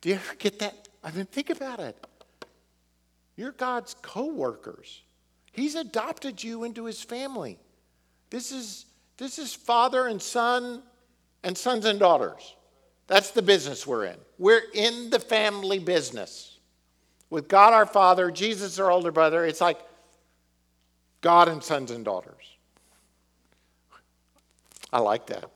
Do 0.00 0.10
you 0.10 0.16
ever 0.16 0.34
get 0.34 0.58
that? 0.58 0.88
I 1.02 1.10
mean, 1.12 1.24
think 1.24 1.48
about 1.48 1.80
it. 1.80 1.96
You're 3.36 3.52
God's 3.52 3.94
co 4.02 4.26
workers. 4.26 5.00
He's 5.54 5.76
adopted 5.76 6.42
you 6.42 6.64
into 6.64 6.84
his 6.84 7.00
family. 7.00 7.60
This 8.28 8.50
is, 8.50 8.86
this 9.18 9.38
is 9.38 9.54
father 9.54 10.08
and 10.08 10.20
son 10.20 10.82
and 11.44 11.56
sons 11.56 11.84
and 11.84 12.00
daughters. 12.00 12.56
That's 13.06 13.30
the 13.30 13.40
business 13.40 13.86
we're 13.86 14.06
in. 14.06 14.16
We're 14.36 14.62
in 14.74 15.10
the 15.10 15.20
family 15.20 15.78
business. 15.78 16.58
With 17.30 17.46
God 17.46 17.72
our 17.72 17.86
Father, 17.86 18.32
Jesus 18.32 18.80
our 18.80 18.90
older 18.90 19.12
brother, 19.12 19.44
it's 19.44 19.60
like 19.60 19.78
God 21.20 21.48
and 21.48 21.62
sons 21.62 21.92
and 21.92 22.04
daughters. 22.04 22.56
I 24.92 24.98
like 24.98 25.26
that. 25.28 25.48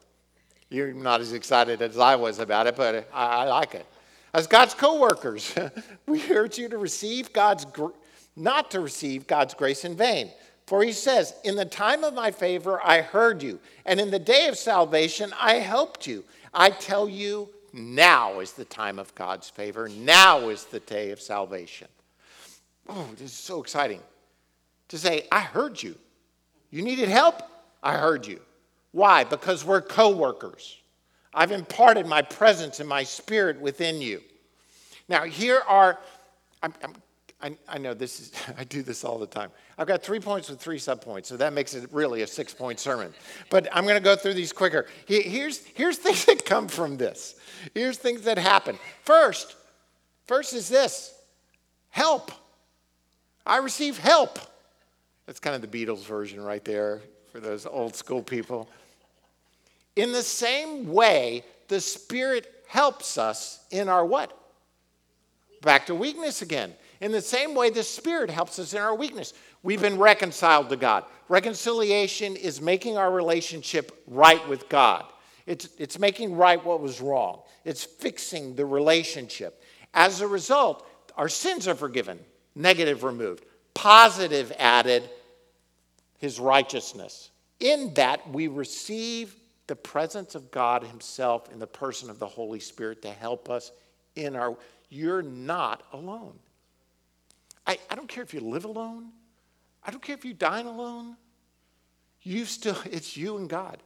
You're 0.71 0.93
not 0.93 1.21
as 1.21 1.33
excited 1.33 1.83
as 1.83 1.99
I 1.99 2.15
was 2.15 2.39
about 2.39 2.69
it, 2.69 2.77
but 2.77 3.09
I, 3.13 3.27
I 3.27 3.45
like 3.47 3.75
it. 3.75 3.87
As 4.33 4.47
God's 4.47 4.75
co 4.75 5.01
workers, 5.01 5.53
we 6.07 6.23
urge 6.31 6.57
you 6.57 6.69
to 6.69 6.79
receive 6.79 7.33
God's 7.33 7.65
not 8.39 8.71
to 8.71 8.81
receive 8.81 9.27
God's 9.27 9.55
grace 9.55 9.85
in 9.85 9.97
vain. 9.97 10.31
For 10.67 10.83
he 10.83 10.93
says, 10.93 11.35
In 11.45 11.57
the 11.57 11.65
time 11.65 12.05
of 12.05 12.15
my 12.15 12.31
favor, 12.31 12.81
I 12.85 13.01
heard 13.01 13.43
you, 13.43 13.59
and 13.87 13.99
in 13.99 14.11
the 14.11 14.19
day 14.19 14.49
of 14.49 14.57
salvation, 14.57 15.33
I 15.41 15.55
helped 15.55 16.07
you. 16.07 16.25
I 16.53 16.71
tell 16.71 17.09
you, 17.09 17.49
now 17.73 18.41
is 18.41 18.53
the 18.53 18.65
time 18.65 18.99
of 18.99 19.15
God's 19.15 19.49
favor. 19.49 19.89
Now 19.89 20.49
is 20.49 20.65
the 20.65 20.81
day 20.81 21.11
of 21.11 21.21
salvation. 21.21 21.89
Oh, 22.89 23.09
this 23.13 23.33
is 23.33 23.33
so 23.33 23.61
exciting 23.61 24.01
to 24.89 24.99
say, 24.99 25.27
I 25.31 25.41
heard 25.41 25.83
you. 25.83 25.95
You 26.71 26.83
needed 26.83 27.09
help? 27.09 27.43
I 27.83 27.97
heard 27.97 28.27
you. 28.27 28.41
Why? 28.93 29.25
Because 29.25 29.65
we're 29.65 29.83
co 29.83 30.15
workers. 30.15 30.79
I've 31.35 31.53
imparted 31.53 32.07
my 32.07 32.23
presence 32.23 32.81
and 32.81 32.89
my 32.89 33.05
spirit 33.05 33.61
within 33.61 34.01
you. 34.01 34.21
Now, 35.09 35.25
here 35.25 35.63
are, 35.67 35.99
I'm, 36.63 36.75
I'm 36.83 36.95
I, 37.41 37.57
I 37.69 37.79
know 37.79 37.95
this 37.95 38.21
is, 38.21 38.33
I 38.59 38.65
do 38.65 38.83
this 38.83 39.05
all 39.05 39.19
the 39.19 39.27
time. 39.27 39.51
I've 39.77 39.87
got 39.87 40.03
three 40.03 40.21
points 40.21 40.49
with 40.49 40.61
three 40.61 40.79
subpoints, 40.79 41.27
so 41.27 41.37
that 41.37 41.53
makes 41.53 41.75
it 41.75 41.89
really 41.93 42.23
a 42.23 42.27
six 42.27 42.53
point 42.53 42.81
sermon. 42.81 43.13
But 43.51 43.69
I'm 43.73 43.85
going 43.85 43.97
to 43.97 44.03
go 44.03 44.17
through 44.17 44.35
these 44.35 44.53
quicker. 44.53 44.87
Here's, 45.07 45.65
here's 45.75 45.99
things 45.99 46.25
that 46.25 46.45
come 46.45 46.69
from 46.69 46.97
this. 46.97 47.37
Here's 47.75 47.99
things 47.99 48.23
that 48.23 48.39
happen. 48.39 48.79
First, 49.05 49.57
first 50.27 50.53
is 50.53 50.69
this 50.69 51.15
help. 51.91 52.31
I 53.47 53.59
receive 53.59 53.99
help. 53.99 54.39
That's 55.27 55.41
kind 55.41 55.57
of 55.57 55.69
the 55.69 55.87
Beatles 55.87 56.05
version 56.05 56.43
right 56.43 56.65
there 56.65 57.01
for 57.33 57.41
those 57.41 57.67
old 57.67 57.95
school 57.95 58.23
people. 58.23 58.69
In 59.97 60.13
the 60.13 60.23
same 60.23 60.93
way, 60.93 61.45
the 61.69 61.81
Spirit 61.81 62.47
helps 62.67 63.19
us 63.19 63.65
in 63.71 63.89
our 63.89 64.05
what? 64.05 64.37
Back 65.63 65.87
to 65.87 65.95
weakness 65.95 66.43
again. 66.43 66.73
In 67.01 67.13
the 67.13 67.21
same 67.21 67.55
way, 67.55 67.71
the 67.71 67.83
Spirit 67.83 68.31
helps 68.31 68.59
us 68.59 68.73
in 68.73 68.81
our 68.81 68.95
weakness. 68.95 69.33
We've 69.63 69.81
been 69.81 69.99
reconciled 69.99 70.69
to 70.71 70.77
God. 70.77 71.05
Reconciliation 71.29 72.37
is 72.37 72.61
making 72.61 72.97
our 72.97 73.11
relationship 73.11 74.03
right 74.07 74.47
with 74.49 74.69
God, 74.69 75.05
it's, 75.47 75.69
it's 75.79 75.99
making 75.99 76.37
right 76.37 76.63
what 76.63 76.81
was 76.81 77.01
wrong, 77.01 77.43
it's 77.65 77.85
fixing 77.85 78.55
the 78.55 78.67
relationship. 78.67 79.63
As 79.95 80.21
a 80.21 80.27
result, 80.27 80.87
our 81.17 81.29
sins 81.29 81.67
are 81.67 81.75
forgiven, 81.75 82.19
negative 82.55 83.03
removed, 83.03 83.45
positive 83.75 84.53
added, 84.59 85.09
his 86.19 86.39
righteousness. 86.39 87.31
In 87.61 87.95
that, 87.95 88.29
we 88.31 88.49
receive 88.49 89.35
the 89.67 89.77
presence 89.77 90.35
of 90.35 90.51
God 90.51 90.83
Himself 90.83 91.53
in 91.53 91.59
the 91.59 91.67
person 91.67 92.11
of 92.11 92.19
the 92.19 92.27
Holy 92.27 92.61
Spirit 92.61 93.03
to 93.03 93.11
help 93.11 93.49
us 93.49 93.71
in 94.17 94.35
our. 94.35 94.57
You're 94.91 95.23
not 95.23 95.83
alone. 95.93 96.39
I, 97.69 97.79
I 97.91 97.95
don't 97.95 98.09
care 98.09 98.25
if 98.25 98.33
you 98.33 98.41
live 98.41 98.65
alone, 98.65 99.11
I 99.85 99.91
don't 99.91 100.03
care 100.03 100.17
if 100.17 100.25
you 100.25 100.35
dine 100.35 100.67
alone. 100.67 101.17
You 102.23 102.45
still, 102.47 102.77
it's 102.91 103.17
you 103.17 103.37
and 103.37 103.49
God. 103.49 103.79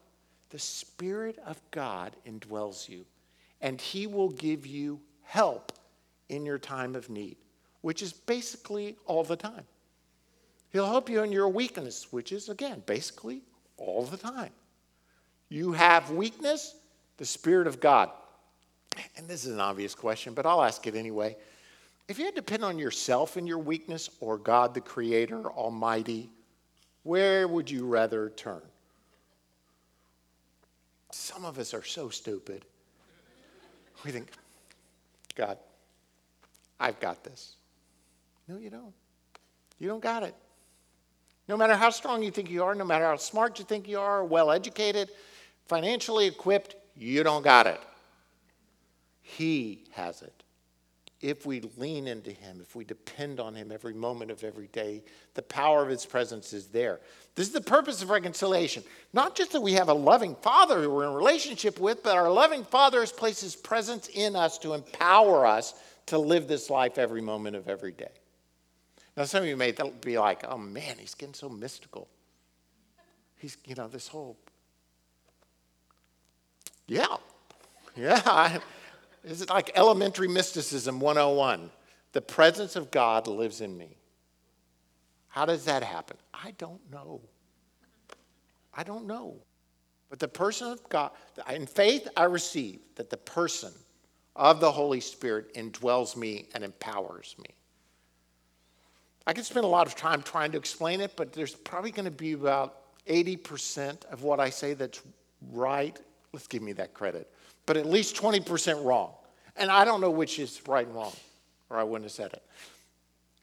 The 0.51 0.59
Spirit 0.59 1.39
of 1.45 1.61
God 1.71 2.15
indwells 2.27 2.89
you, 2.89 3.05
and 3.61 3.81
He 3.81 4.07
will 4.07 4.31
give 4.31 4.67
you 4.67 5.01
help 5.23 5.73
in 6.29 6.47
your 6.47 6.59
time 6.59 6.95
of 6.95 7.11
need, 7.11 7.37
which 7.81 8.03
is 8.03 8.13
basically 8.13 8.97
all 9.07 9.25
the 9.25 9.37
time. 9.37 9.65
He'll 10.71 10.87
help 10.87 11.11
you 11.11 11.23
in 11.23 11.33
your 11.33 11.49
weakness, 11.49 12.09
which 12.11 12.33
is, 12.33 12.49
again, 12.49 12.83
basically 12.87 13.43
all 13.77 14.05
the 14.05 14.17
time. 14.17 14.53
You 15.49 15.73
have 15.73 16.11
weakness, 16.11 16.75
the 17.19 17.27
Spirit 17.27 17.67
of 17.67 17.81
God. 17.81 18.11
And 19.17 19.29
this 19.29 19.45
is 19.45 19.53
an 19.53 19.61
obvious 19.61 19.95
question, 19.95 20.33
but 20.33 20.47
I'll 20.47 20.63
ask 20.63 20.87
it 20.87 20.95
anyway. 20.95 21.37
If 22.09 22.19
you 22.19 22.25
had 22.25 22.35
to 22.35 22.41
depend 22.41 22.65
on 22.65 22.79
yourself 22.79 23.37
in 23.37 23.47
your 23.47 23.59
weakness 23.59 24.11
or 24.21 24.37
God 24.37 24.75
the 24.75 24.81
Creator, 24.81 25.47
Almighty, 25.47 26.31
where 27.05 27.49
would 27.49 27.71
you 27.71 27.87
rather 27.87 28.31
turn? 28.31 28.63
Some 31.11 31.45
of 31.45 31.59
us 31.59 31.75
are 31.75 31.83
so 31.85 32.09
stupid. 32.09 32.65
We 34.05 34.11
think, 34.11 34.31
God, 35.37 35.59
I've 36.81 36.99
got 37.01 37.23
this. 37.23 37.55
No, 38.49 38.57
you 38.57 38.71
don't. 38.71 38.93
You 39.79 39.89
don't 39.89 40.03
got 40.03 40.23
it. 40.23 40.35
No 41.49 41.57
matter 41.57 41.75
how 41.75 41.91
strong 41.91 42.23
you 42.23 42.31
think 42.31 42.51
you 42.51 42.63
are, 42.65 42.75
no 42.75 42.85
matter 42.85 43.05
how 43.05 43.17
smart 43.17 43.59
you 43.59 43.65
think 43.65 43.89
you 43.89 43.99
are, 43.99 44.25
well 44.25 44.51
educated, 44.51 45.11
financially 45.67 46.27
equipped, 46.27 46.77
you 46.97 47.23
don't 47.23 47.43
got 47.43 47.67
it. 47.67 47.81
He 49.23 49.85
has 49.93 50.23
it. 50.23 50.42
If 51.23 51.47
we 51.47 51.61
lean 51.77 52.09
into 52.09 52.33
Him, 52.33 52.59
if 52.61 52.75
we 52.75 52.85
depend 52.85 53.39
on 53.39 53.55
Him 53.55 53.71
every 53.71 53.95
moment 53.95 54.33
of 54.33 54.43
every 54.43 54.67
day, 54.67 55.03
the 55.35 55.43
power 55.43 55.83
of 55.83 55.89
His 55.89 56.05
presence 56.05 56.53
is 56.53 56.67
there. 56.67 57.01
This 57.37 57.47
is 57.47 57.53
the 57.53 57.61
purpose 57.61 58.03
of 58.03 58.11
reconciliation. 58.11 58.83
Not 59.13 59.37
just 59.37 59.53
that 59.53 59.61
we 59.61 59.73
have 59.75 59.89
a 59.89 59.95
loving 59.95 60.35
Father 60.43 60.83
who 60.83 60.91
we're 60.91 61.07
in 61.07 61.15
relationship 61.15 61.79
with, 61.79 62.03
but 62.03 62.17
our 62.17 62.31
loving 62.31 62.65
Father 62.65 63.01
has 63.01 63.13
placed 63.13 63.41
His 63.41 63.55
presence 63.55 64.09
in 64.09 64.35
us 64.35 64.59
to 64.59 64.75
empower 64.75 65.47
us 65.47 65.75
to 66.07 66.19
live 66.19 66.49
this 66.49 66.69
life 66.69 66.99
every 66.99 67.23
moment 67.23 67.55
of 67.55 67.69
every 67.69 67.93
day. 67.93 68.11
Now, 69.17 69.25
some 69.25 69.43
of 69.43 69.49
you 69.49 69.57
may 69.57 69.75
be 70.01 70.19
like, 70.19 70.45
oh 70.49 70.59
man, 70.59 70.97
he's 70.99 71.15
getting 71.15 71.35
so 71.35 71.49
mystical. 71.49 72.09
He's, 73.39 73.57
you 73.65 73.75
know, 73.75 73.89
this 73.89 74.09
whole. 74.09 74.37
Yeah. 76.87 77.17
Yeah. 77.97 78.59
Is 79.25 79.41
it 79.43 79.51
like 79.51 79.71
elementary 79.77 80.29
mysticism 80.29 81.01
101? 81.01 81.71
The 82.13 82.21
presence 82.21 82.77
of 82.77 82.91
God 82.91 83.27
lives 83.27 83.61
in 83.61 83.77
me. 83.77 83.97
How 85.29 85.47
does 85.47 85.65
that 85.65 85.83
happen? 85.83 86.17
I 86.35 86.53
don't 86.59 86.81
know. 86.91 87.21
I 88.75 88.83
don't 88.83 89.07
know. 89.07 89.37
But 90.11 90.19
the 90.19 90.29
person 90.29 90.73
of 90.73 90.87
God, 90.91 91.13
in 91.51 91.67
faith, 91.67 92.07
I 92.17 92.25
receive 92.25 92.81
that 92.97 93.09
the 93.09 93.17
person 93.17 93.73
of 94.37 94.61
the 94.61 94.71
Holy 94.71 95.01
Spirit 95.01 95.55
indwells 95.55 96.17
me 96.17 96.49
and 96.55 96.63
empowers 96.63 97.35
me. 97.39 97.55
I 99.27 99.33
could 99.33 99.47
spend 99.47 99.65
a 99.65 99.69
lot 99.69 99.87
of 99.87 99.95
time 99.95 100.23
trying 100.23 100.53
to 100.53 100.59
explain 100.59 101.01
it, 101.01 101.13
but 101.17 101.33
there's 101.33 101.55
probably 101.55 101.93
going 101.93 102.05
to 102.05 102.11
be 102.11 102.33
about 102.33 102.81
80% 103.07 104.05
of 104.07 104.23
what 104.23 104.39
I 104.39 104.51
say 104.51 104.75
that's 104.75 105.01
right. 105.51 105.99
Let's 106.33 106.47
give 106.47 106.63
me 106.63 106.73
that 106.73 106.93
credit. 106.93 107.32
But 107.67 107.77
at 107.77 107.87
least 107.87 108.17
20% 108.17 108.85
wrong. 108.85 109.13
And 109.57 109.71
I 109.71 109.85
don't 109.85 110.01
know 110.01 110.11
which 110.11 110.39
is 110.39 110.61
right 110.67 110.87
and 110.87 110.95
wrong, 110.95 111.13
or 111.71 111.79
I 111.79 111.85
wouldn't 111.85 112.05
have 112.05 112.13
said 112.13 112.33
it. 112.33 112.43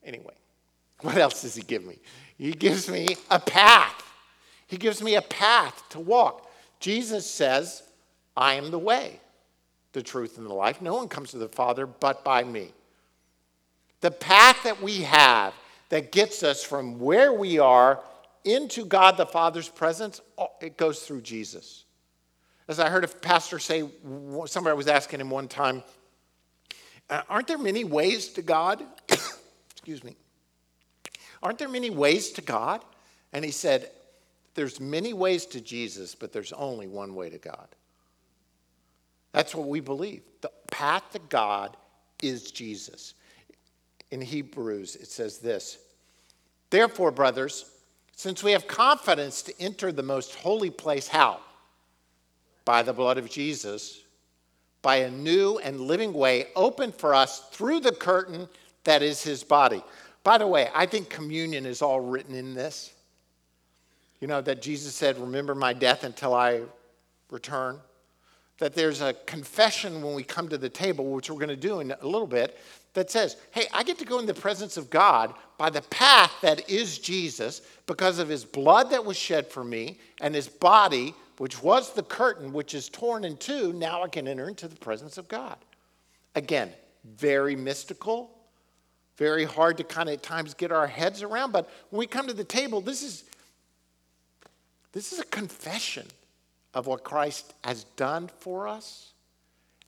Anyway, 0.04 0.34
what 1.02 1.18
else 1.18 1.42
does 1.42 1.56
he 1.56 1.62
give 1.62 1.86
me? 1.86 2.00
He 2.38 2.52
gives 2.52 2.90
me 2.90 3.08
a 3.30 3.40
path. 3.40 4.04
He 4.68 4.78
gives 4.78 5.02
me 5.02 5.16
a 5.16 5.22
path 5.22 5.84
to 5.90 6.00
walk. 6.00 6.50
Jesus 6.80 7.30
says, 7.30 7.84
I 8.38 8.54
am 8.54 8.72
the 8.72 8.80
way, 8.80 9.20
the 9.94 10.02
truth, 10.02 10.38
and 10.38 10.46
the 10.46 10.54
life. 10.54 10.82
No 10.82 10.96
one 10.96 11.08
comes 11.08 11.32
to 11.32 11.38
the 11.38 11.50
Father 11.50 11.86
but 11.86 12.24
by 12.24 12.44
me. 12.44 12.70
The 14.02 14.12
path 14.12 14.64
that 14.64 14.82
we 14.82 15.02
have 15.02 15.54
that 15.90 16.12
gets 16.12 16.44
us 16.44 16.64
from 16.64 17.00
where 17.00 17.34
we 17.34 17.60
are 17.60 18.00
into 18.46 18.86
God 18.86 19.18
the 19.18 19.26
Father's 19.26 19.68
presence, 19.68 20.22
oh, 20.38 20.52
it 20.62 20.78
goes 20.78 21.00
through 21.00 21.22
Jesus. 21.22 21.84
As 22.70 22.80
I 22.80 22.90
heard 22.90 23.04
a 23.04 23.08
pastor 23.08 23.58
say, 23.58 23.84
somebody 24.46 24.78
was 24.78 24.88
asking 24.88 25.20
him 25.20 25.32
one 25.32 25.48
time, 25.48 25.84
uh, 27.10 27.24
aren't 27.28 27.48
there 27.48 27.58
many 27.58 27.84
ways 27.84 28.30
to 28.30 28.44
God? 28.44 28.84
Excuse 29.72 30.04
me. 30.04 30.16
Aren't 31.42 31.58
there 31.58 31.68
many 31.68 31.90
ways 31.90 32.30
to 32.34 32.42
God? 32.42 32.86
And 33.34 33.44
he 33.44 33.50
said, 33.50 33.90
There's 34.54 34.80
many 34.80 35.14
ways 35.14 35.48
to 35.48 35.60
Jesus, 35.60 36.14
but 36.14 36.32
there's 36.32 36.54
only 36.54 36.88
one 36.88 37.16
way 37.16 37.32
to 37.32 37.40
God. 37.40 37.68
That's 39.32 39.56
what 39.56 39.68
we 39.68 39.80
believe. 39.80 40.22
The 40.42 40.52
path 40.70 41.12
to 41.14 41.20
God 41.20 41.76
is 42.22 42.52
Jesus 42.52 43.16
in 44.12 44.22
Hebrews, 44.22 44.96
it 44.96 45.08
says 45.08 45.40
this 45.40 45.80
Therefore, 46.70 47.10
brothers, 47.10 47.72
since 48.16 48.44
we 48.44 48.52
have 48.52 48.68
confidence 48.68 49.42
to 49.44 49.60
enter 49.60 49.92
the 49.92 50.04
most 50.04 50.36
holy 50.36 50.70
place, 50.70 51.08
how? 51.08 51.40
By 52.70 52.84
the 52.84 52.94
blood 52.94 53.18
of 53.18 53.28
Jesus, 53.28 54.00
by 54.84 54.98
a 54.98 55.10
new 55.10 55.58
and 55.58 55.82
living 55.82 56.14
way 56.14 56.50
opened 56.56 56.94
for 56.94 57.16
us 57.16 57.50
through 57.50 57.80
the 57.80 57.92
curtain 57.92 58.48
that 58.84 59.02
is 59.02 59.24
his 59.24 59.44
body. 59.44 59.84
By 60.24 60.38
the 60.38 60.46
way, 60.46 60.70
I 60.76 60.86
think 60.86 61.10
communion 61.10 61.66
is 61.66 61.82
all 61.82 62.00
written 62.00 62.36
in 62.36 62.54
this. 62.54 62.94
You 64.22 64.28
know, 64.28 64.42
that 64.42 64.62
Jesus 64.62 64.94
said, 64.94 65.18
Remember 65.18 65.56
my 65.56 65.74
death 65.74 66.04
until 66.04 66.36
I 66.36 66.62
return. 67.32 67.80
That 68.60 68.76
there's 68.76 69.02
a 69.02 69.16
confession 69.26 70.04
when 70.04 70.14
we 70.14 70.22
come 70.22 70.48
to 70.50 70.58
the 70.60 70.70
table, 70.70 71.10
which 71.10 71.32
we're 71.32 71.38
going 71.38 71.50
to 71.50 71.56
do 71.56 71.80
in 71.80 71.90
a 71.90 72.06
little 72.06 72.28
bit, 72.28 72.60
that 72.94 73.10
says, 73.10 73.38
hey, 73.50 73.66
I 73.74 73.82
get 73.82 73.98
to 74.00 74.06
go 74.06 74.20
in 74.20 74.26
the 74.26 74.34
presence 74.34 74.78
of 74.78 74.90
God 74.90 75.34
by 75.58 75.70
the 75.70 75.82
path 75.84 76.34
that 76.42 76.70
is 76.70 77.00
Jesus 77.00 77.62
because 77.88 78.20
of 78.20 78.30
his 78.30 78.46
blood 78.46 78.92
that 78.92 79.06
was 79.06 79.18
shed 79.18 79.48
for 79.48 79.64
me 79.64 80.00
and 80.22 80.36
his 80.36 80.48
body, 80.48 81.16
which 81.40 81.64
was 81.64 81.94
the 81.94 82.04
curtain, 82.04 82.52
which 82.52 82.74
is 82.74 82.90
torn 82.90 83.24
in 83.24 83.38
two. 83.38 83.72
Now 83.74 84.04
I 84.04 84.10
can 84.10 84.28
enter 84.28 84.48
into 84.48 84.68
the 84.68 84.76
presence 84.76 85.18
of 85.18 85.28
God. 85.30 85.56
Again, 86.36 86.72
very 87.18 87.56
mystical, 87.56 88.30
very 89.18 89.46
hard 89.46 89.78
to 89.78 89.86
kind 89.86 90.10
of 90.10 90.16
at 90.16 90.24
times 90.24 90.54
get 90.54 90.72
our 90.72 90.86
heads 90.86 91.24
around. 91.24 91.54
But 91.54 91.70
when 91.90 92.00
we 92.00 92.08
come 92.08 92.28
to 92.28 92.34
the 92.34 92.44
table, 92.44 92.82
this 92.82 93.02
is, 93.02 93.24
this 94.92 95.14
is 95.14 95.20
a 95.20 95.26
confession 95.26 96.06
of 96.74 96.88
what 96.88 97.06
Christ 97.06 97.54
has 97.64 97.86
done 97.96 98.30
for 98.40 98.68
us 98.68 99.14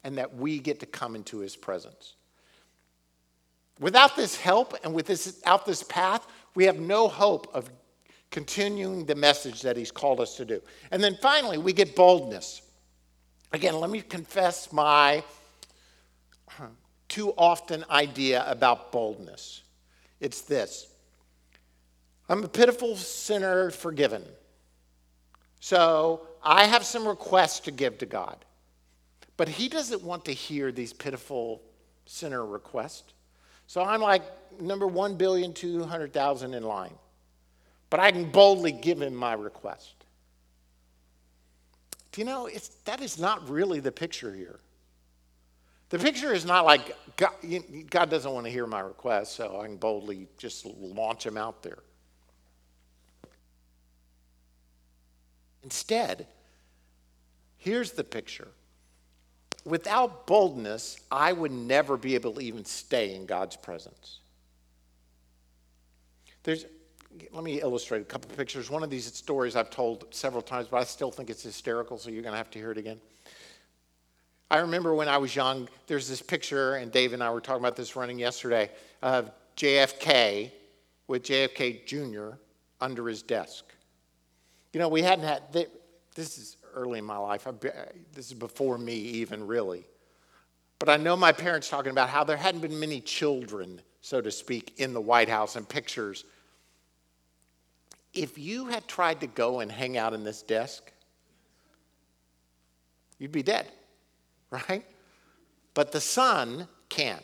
and 0.05 0.17
that 0.17 0.33
we 0.33 0.57
get 0.57 0.79
to 0.79 0.85
come 0.85 1.15
into 1.15 1.39
his 1.39 1.57
presence. 1.57 2.15
Without 3.77 4.15
this 4.15 4.37
help 4.37 4.73
and 4.85 4.93
with 4.93 5.05
this, 5.05 5.25
without 5.25 5.65
this 5.65 5.83
path, 5.83 6.25
we 6.55 6.63
have 6.63 6.79
no 6.79 7.09
hope 7.09 7.53
of 7.53 7.69
continuing 8.31 9.05
the 9.05 9.15
message 9.15 9.61
that 9.61 9.77
he's 9.77 9.91
called 9.91 10.19
us 10.19 10.35
to 10.37 10.45
do. 10.45 10.61
And 10.89 11.03
then 11.03 11.17
finally, 11.21 11.57
we 11.57 11.73
get 11.73 11.95
boldness. 11.95 12.61
Again, 13.51 13.75
let 13.79 13.89
me 13.89 14.01
confess 14.01 14.71
my 14.71 15.23
too 17.09 17.33
often 17.37 17.83
idea 17.89 18.45
about 18.49 18.91
boldness. 18.91 19.63
It's 20.21 20.41
this 20.41 20.87
I'm 22.29 22.43
a 22.43 22.47
pitiful 22.47 22.95
sinner 22.95 23.69
forgiven. 23.69 24.23
So 25.59 26.21
I 26.41 26.65
have 26.65 26.85
some 26.85 27.07
requests 27.07 27.59
to 27.61 27.71
give 27.71 27.97
to 27.99 28.05
God. 28.05 28.37
But 29.35 29.49
he 29.49 29.67
doesn't 29.67 30.01
want 30.01 30.25
to 30.25 30.31
hear 30.31 30.71
these 30.71 30.93
pitiful 30.93 31.61
sinner 32.05 32.45
requests. 32.45 33.13
So 33.67 33.83
I'm 33.83 34.01
like 34.01 34.23
number 34.61 34.87
1,200,000 34.87 36.55
in 36.55 36.63
line. 36.63 36.93
But 37.91 37.99
I 37.99 38.12
can 38.12 38.32
boldly 38.32 38.71
give 38.71 39.01
him 39.01 39.13
my 39.13 39.34
request. 39.34 39.93
Do 42.12 42.21
you 42.21 42.25
know, 42.25 42.47
it's, 42.47 42.69
that 42.86 43.01
is 43.01 43.19
not 43.19 43.47
really 43.47 43.80
the 43.80 43.91
picture 43.91 44.34
here. 44.34 44.60
The 45.89 45.99
picture 45.99 46.34
is 46.34 46.45
not 46.45 46.65
like 46.65 46.95
God, 47.17 47.34
God 47.89 48.10
doesn't 48.10 48.32
want 48.32 48.45
to 48.45 48.51
hear 48.51 48.65
my 48.65 48.80
request, 48.80 49.36
so 49.36 49.60
I 49.60 49.65
can 49.65 49.75
boldly 49.75 50.27
just 50.38 50.65
launch 50.65 51.25
him 51.25 51.36
out 51.36 51.63
there. 51.63 51.80
Instead, 55.63 56.27
here's 57.58 57.91
the 57.91 58.06
picture 58.06 58.47
without 59.65 60.25
boldness, 60.25 60.97
I 61.12 61.34
would 61.34 61.51
never 61.51 61.97
be 61.97 62.15
able 62.15 62.34
to 62.36 62.39
even 62.39 62.63
stay 62.63 63.13
in 63.13 63.25
God's 63.25 63.58
presence. 63.58 64.19
There's, 66.43 66.65
let 67.32 67.43
me 67.43 67.62
illustrate 67.62 68.02
a 68.02 68.06
couple 68.06 68.30
of 68.30 68.38
pictures. 68.38 68.69
One 68.69 68.84
of 68.84 68.89
these 68.89 69.06
stories 69.13 69.56
I've 69.56 69.69
told 69.69 70.06
several 70.12 70.41
times, 70.41 70.67
but 70.69 70.78
I 70.78 70.84
still 70.84 71.12
think 71.12 71.30
it's 71.30 71.43
hysterical, 71.43 71.97
so 71.97 72.10
you're 72.10 72.21
going 72.21 72.34
to 72.34 72.38
have 72.38 72.52
to 72.52 72.60
hear 72.60 72.71
it 72.71 72.78
again. 72.78 73.00
I 74.50 74.58
remember 74.58 74.93
when 74.93 75.08
I 75.08 75.17
was 75.17 75.36
young, 75.36 75.69
there's 75.88 76.10
this 76.10 76.21
picture, 76.21 76.76
and 76.76 76.91
Dave 76.91 77.13
and 77.13 77.24
I 77.24 77.30
were 77.32 77.39
talking 77.39 77.62
about 77.62 77.78
this 77.78 77.95
running 77.95 78.19
yesterday, 78.19 78.69
of 79.02 79.32
JFK 79.56 80.52
with 81.08 81.24
JFK 81.24 81.86
Jr. 81.86 82.38
under 82.82 83.08
his 83.08 83.21
desk. 83.21 83.63
You 84.74 84.80
know, 84.80 84.89
we 84.89 85.02
hadn't 85.02 85.26
had, 85.26 85.43
this 86.15 86.38
is 86.38 86.58
early 86.74 87.00
in 87.00 87.06
my 87.06 87.17
life, 87.17 87.47
this 88.13 88.28
is 88.28 88.34
before 88.34 88.78
me 88.78 88.93
even 88.93 89.47
really. 89.47 89.86
But 90.80 90.89
I 90.89 90.97
know 90.97 91.15
my 91.15 91.32
parents 91.32 91.69
talking 91.69 91.91
about 91.91 92.10
how 92.10 92.24
there 92.24 92.38
hadn't 92.38 92.62
been 92.62 92.80
many 92.80 93.02
children, 93.02 93.82
so 94.02 94.19
to 94.19 94.32
speak, 94.32 94.80
in 94.80 94.93
the 94.93 95.02
White 95.02 95.30
House 95.30 95.56
and 95.56 95.67
pictures. 95.67 96.26
If 98.13 98.38
you 98.38 98.65
had 98.65 98.88
tried 98.88 99.21
to 99.21 99.28
go 99.28 99.60
and 99.60 99.71
hang 99.71 99.97
out 99.97 100.13
in 100.13 100.24
this 100.24 100.41
desk, 100.41 100.91
you'd 103.19 103.32
be 103.32 103.43
dead, 103.43 103.67
right? 104.52 104.86
But 105.74 105.91
the 105.91 106.02
son 106.02 106.67
can. 106.89 107.19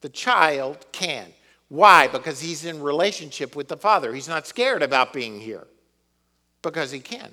The 0.00 0.08
child 0.08 0.86
can. 0.92 1.26
Why? 1.68 2.08
Because 2.08 2.40
he's 2.40 2.64
in 2.64 2.82
relationship 2.82 3.56
with 3.56 3.68
the 3.68 3.76
father. 3.76 4.12
He's 4.12 4.28
not 4.28 4.46
scared 4.46 4.82
about 4.82 5.12
being 5.12 5.40
here 5.40 5.66
because 6.60 6.90
he 6.90 7.00
can. 7.00 7.32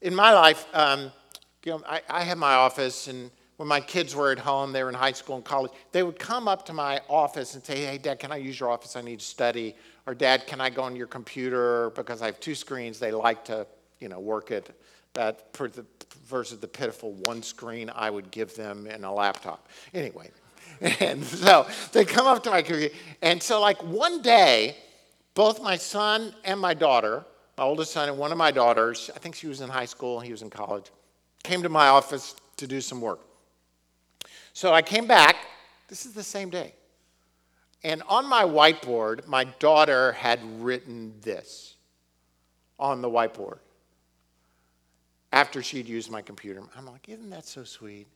In 0.00 0.14
my 0.14 0.32
life, 0.32 0.66
um, 0.72 1.12
you 1.64 1.72
know, 1.72 1.82
I, 1.86 2.00
I 2.08 2.22
have 2.22 2.38
my 2.38 2.54
office, 2.54 3.08
and 3.08 3.30
when 3.56 3.68
my 3.68 3.80
kids 3.80 4.14
were 4.14 4.30
at 4.30 4.38
home, 4.38 4.72
they 4.72 4.82
were 4.82 4.88
in 4.88 4.94
high 4.94 5.12
school 5.12 5.36
and 5.36 5.44
college, 5.44 5.72
they 5.92 6.02
would 6.02 6.18
come 6.18 6.46
up 6.46 6.64
to 6.66 6.72
my 6.72 7.00
office 7.08 7.54
and 7.54 7.64
say, 7.64 7.84
Hey, 7.84 7.98
Dad, 7.98 8.20
can 8.20 8.30
I 8.30 8.36
use 8.36 8.58
your 8.58 8.70
office? 8.70 8.96
I 8.96 9.02
need 9.02 9.18
to 9.18 9.26
study. 9.26 9.74
Or, 10.08 10.14
Dad, 10.14 10.46
can 10.46 10.58
I 10.58 10.70
go 10.70 10.80
on 10.80 10.96
your 10.96 11.06
computer? 11.06 11.90
Because 11.90 12.22
I 12.22 12.26
have 12.26 12.40
two 12.40 12.54
screens. 12.54 12.98
They 12.98 13.12
like 13.12 13.44
to, 13.44 13.66
you 14.00 14.08
know, 14.08 14.18
work 14.18 14.50
it. 14.50 14.74
That 15.12 15.54
versus 16.24 16.58
the 16.58 16.66
pitiful 16.66 17.12
one 17.24 17.42
screen 17.42 17.92
I 17.94 18.08
would 18.08 18.30
give 18.30 18.56
them 18.56 18.86
in 18.86 19.04
a 19.04 19.12
laptop. 19.12 19.68
Anyway, 19.92 20.30
and 21.00 21.22
so 21.22 21.66
they 21.92 22.06
come 22.06 22.26
up 22.26 22.42
to 22.44 22.50
my 22.50 22.62
computer. 22.62 22.94
And 23.20 23.42
so, 23.42 23.60
like 23.60 23.82
one 23.84 24.22
day, 24.22 24.78
both 25.34 25.60
my 25.62 25.76
son 25.76 26.32
and 26.42 26.58
my 26.58 26.72
daughter, 26.72 27.26
my 27.58 27.64
oldest 27.64 27.92
son 27.92 28.08
and 28.08 28.16
one 28.16 28.32
of 28.32 28.38
my 28.38 28.50
daughters, 28.50 29.10
I 29.14 29.18
think 29.18 29.34
she 29.34 29.46
was 29.46 29.60
in 29.60 29.68
high 29.68 29.84
school, 29.84 30.20
he 30.20 30.32
was 30.32 30.40
in 30.40 30.48
college, 30.48 30.90
came 31.42 31.62
to 31.62 31.68
my 31.68 31.88
office 31.88 32.34
to 32.56 32.66
do 32.66 32.80
some 32.80 33.02
work. 33.02 33.20
So 34.54 34.72
I 34.72 34.80
came 34.80 35.06
back. 35.06 35.36
This 35.86 36.06
is 36.06 36.14
the 36.14 36.22
same 36.22 36.48
day. 36.48 36.72
And 37.84 38.02
on 38.08 38.28
my 38.28 38.44
whiteboard, 38.44 39.26
my 39.26 39.44
daughter 39.44 40.12
had 40.12 40.40
written 40.60 41.14
this 41.20 41.76
on 42.78 43.02
the 43.02 43.08
whiteboard 43.08 43.58
after 45.32 45.62
she'd 45.62 45.88
used 45.88 46.10
my 46.10 46.22
computer. 46.22 46.62
I'm 46.76 46.86
like, 46.86 47.08
isn't 47.08 47.30
that 47.30 47.46
so 47.46 47.64
sweet? 47.64 48.08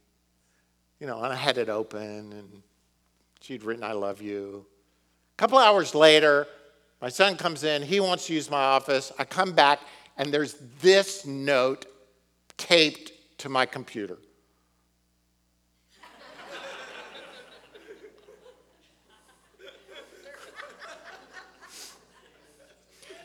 you 1.03 1.09
know, 1.09 1.21
and 1.25 1.33
I 1.33 1.37
had 1.37 1.59
it 1.59 1.69
open 1.69 2.33
and 2.33 2.63
she'd 3.41 3.65
written, 3.65 3.83
I 3.83 3.91
love 3.91 4.23
you. 4.23 4.65
A 5.35 5.37
couple 5.37 5.59
hours 5.59 5.97
later, 5.97 6.47
my 7.01 7.09
son 7.09 7.37
comes 7.37 7.65
in, 7.65 7.83
he 7.83 7.99
wants 7.99 8.29
to 8.29 8.35
use 8.35 8.49
my 8.49 8.63
office. 8.63 9.11
I 9.19 9.25
come 9.25 9.51
back, 9.51 9.81
and 10.17 10.33
there's 10.33 10.55
this 10.81 11.27
note 11.27 11.87
taped 12.57 13.11
to 13.39 13.49
my 13.49 13.67
computer. 13.67 14.19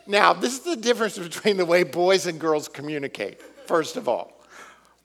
Now, 0.07 0.31
this 0.33 0.53
is 0.53 0.61
the 0.61 0.75
difference 0.77 1.17
between 1.17 1.57
the 1.57 1.65
way 1.65 1.83
boys 1.83 2.27
and 2.27 2.39
girls 2.39 2.69
communicate, 2.69 3.41
first 3.67 3.97
of 3.97 4.07
all. 4.07 4.41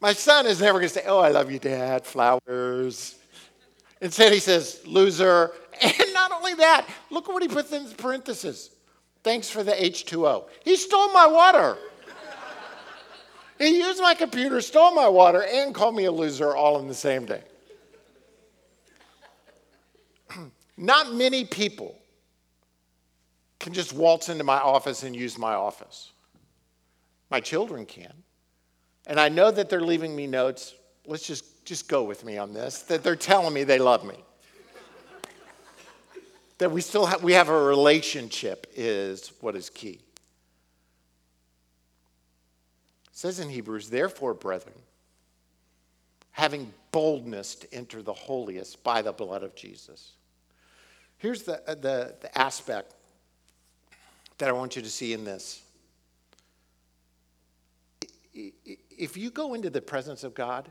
My 0.01 0.13
son 0.13 0.47
is 0.47 0.61
never 0.61 0.79
going 0.79 0.89
to 0.89 0.95
say, 0.95 1.05
Oh, 1.07 1.19
I 1.19 1.31
love 1.31 1.51
you, 1.51 1.59
Dad, 1.59 2.07
flowers. 2.07 3.17
Instead, 4.01 4.33
he 4.33 4.39
says, 4.39 4.81
Loser. 4.87 5.53
And 5.81 6.13
not 6.13 6.31
only 6.31 6.55
that, 6.55 6.87
look 7.11 7.29
at 7.29 7.33
what 7.33 7.43
he 7.43 7.49
puts 7.49 7.73
in 7.73 7.89
the 7.89 7.95
parentheses. 7.95 8.71
Thanks 9.25 9.49
for 9.49 9.65
the 9.65 9.73
H2O. 9.73 10.49
He 10.65 10.77
stole 10.77 11.13
my 11.13 11.27
water. 11.27 11.77
he 13.59 13.79
used 13.79 14.01
my 14.01 14.15
computer, 14.15 14.61
stole 14.61 14.95
my 14.95 15.09
water, 15.09 15.43
and 15.43 15.75
called 15.75 15.97
me 15.97 16.05
a 16.05 16.13
loser 16.13 16.55
all 16.55 16.79
in 16.79 16.87
the 16.87 16.95
same 16.95 17.25
day. 17.25 17.43
not 20.77 21.15
many 21.15 21.45
people 21.45 21.97
can 23.63 23.73
just 23.73 23.93
waltz 23.93 24.29
into 24.29 24.45
my 24.45 24.59
office 24.59 25.05
and 25.05 25.15
use 25.15 25.39
my 25.39 25.55
office. 25.55 26.11
My 27.31 27.41
children 27.41 27.87
can. 27.87 28.13
And 29.07 29.19
I 29.19 29.29
know 29.29 29.51
that 29.53 29.71
they're 29.71 29.81
leaving 29.81 30.15
me 30.15 30.27
notes. 30.27 30.75
Let's 31.07 31.27
just, 31.27 31.65
just 31.65 31.89
go 31.89 32.03
with 32.03 32.25
me 32.25 32.37
on 32.39 32.53
this, 32.53 32.83
that 32.83 33.05
they're 33.05 33.17
telling 33.17 33.55
me 33.55 33.63
they 33.63 33.79
love 33.79 34.05
me. 34.05 34.17
that 36.59 36.73
we 36.73 36.81
still 36.81 37.07
have, 37.07 37.23
we 37.23 37.33
have 37.33 37.49
a 37.49 37.63
relationship 37.63 38.67
is 38.75 39.33
what 39.41 39.55
is 39.55 39.71
key. 39.71 40.01
It 43.07 43.13
says 43.13 43.39
in 43.39 43.49
Hebrews, 43.49 43.91
therefore, 43.91 44.35
brethren, 44.35 44.75
having 46.33 46.73
boldness 46.91 47.55
to 47.57 47.73
enter 47.73 48.03
the 48.03 48.13
holiest 48.13 48.83
by 48.83 49.03
the 49.03 49.13
blood 49.13 49.45
of 49.45 49.55
Jesus. 49.55 50.15
Here's 51.19 51.45
the, 51.45 51.63
uh, 51.71 51.77
the, 51.77 52.17
the 52.21 52.37
aspect 52.37 52.95
that 54.43 54.49
I 54.49 54.53
want 54.53 54.75
you 54.75 54.83
to 54.83 54.91
see 54.91 55.13
in 55.13 55.23
this 55.23 55.63
if 58.35 59.17
you 59.17 59.31
go 59.31 59.55
into 59.55 59.71
the 59.71 59.81
presence 59.81 60.25
of 60.25 60.35
God, 60.35 60.69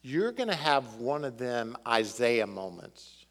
you're 0.00 0.32
going 0.32 0.48
to 0.48 0.54
have 0.54 0.94
one 0.94 1.26
of 1.26 1.36
them 1.36 1.76
Isaiah 1.86 2.46
moments. 2.46 3.26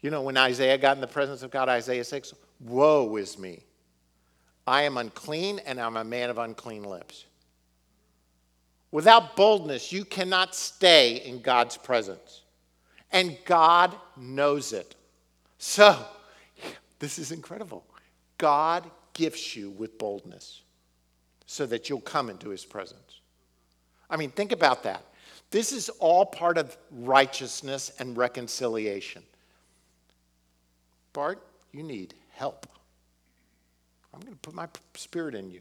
You 0.00 0.10
know, 0.10 0.22
when 0.22 0.36
Isaiah 0.36 0.76
got 0.76 0.96
in 0.96 1.00
the 1.00 1.06
presence 1.06 1.44
of 1.44 1.52
God, 1.52 1.68
Isaiah 1.68 2.02
6, 2.02 2.34
Woe 2.58 3.14
is 3.14 3.38
me. 3.38 3.62
I 4.66 4.82
am 4.82 4.96
unclean 4.96 5.60
and 5.60 5.80
I'm 5.80 5.96
a 5.96 6.02
man 6.02 6.28
of 6.28 6.38
unclean 6.38 6.82
lips. 6.82 7.26
Without 8.90 9.36
boldness, 9.36 9.92
you 9.92 10.04
cannot 10.04 10.56
stay 10.56 11.22
in 11.24 11.42
God's 11.42 11.76
presence. 11.76 12.42
And 13.12 13.38
God 13.44 13.94
knows 14.16 14.72
it. 14.72 14.96
So, 15.58 15.96
this 16.98 17.20
is 17.20 17.30
incredible. 17.30 17.84
God 18.42 18.90
gifts 19.14 19.54
you 19.54 19.70
with 19.70 19.98
boldness 19.98 20.62
so 21.46 21.64
that 21.66 21.88
you'll 21.88 22.00
come 22.00 22.28
into 22.28 22.48
his 22.48 22.64
presence. 22.64 23.20
I 24.10 24.16
mean, 24.16 24.32
think 24.32 24.50
about 24.50 24.82
that. 24.82 25.04
This 25.52 25.70
is 25.70 25.88
all 26.00 26.26
part 26.26 26.58
of 26.58 26.76
righteousness 26.90 27.92
and 28.00 28.16
reconciliation. 28.16 29.22
Bart, 31.12 31.40
you 31.70 31.84
need 31.84 32.14
help. 32.32 32.66
I'm 34.12 34.18
going 34.18 34.32
to 34.32 34.38
put 34.40 34.54
my 34.54 34.66
spirit 34.94 35.36
in 35.36 35.48
you. 35.48 35.60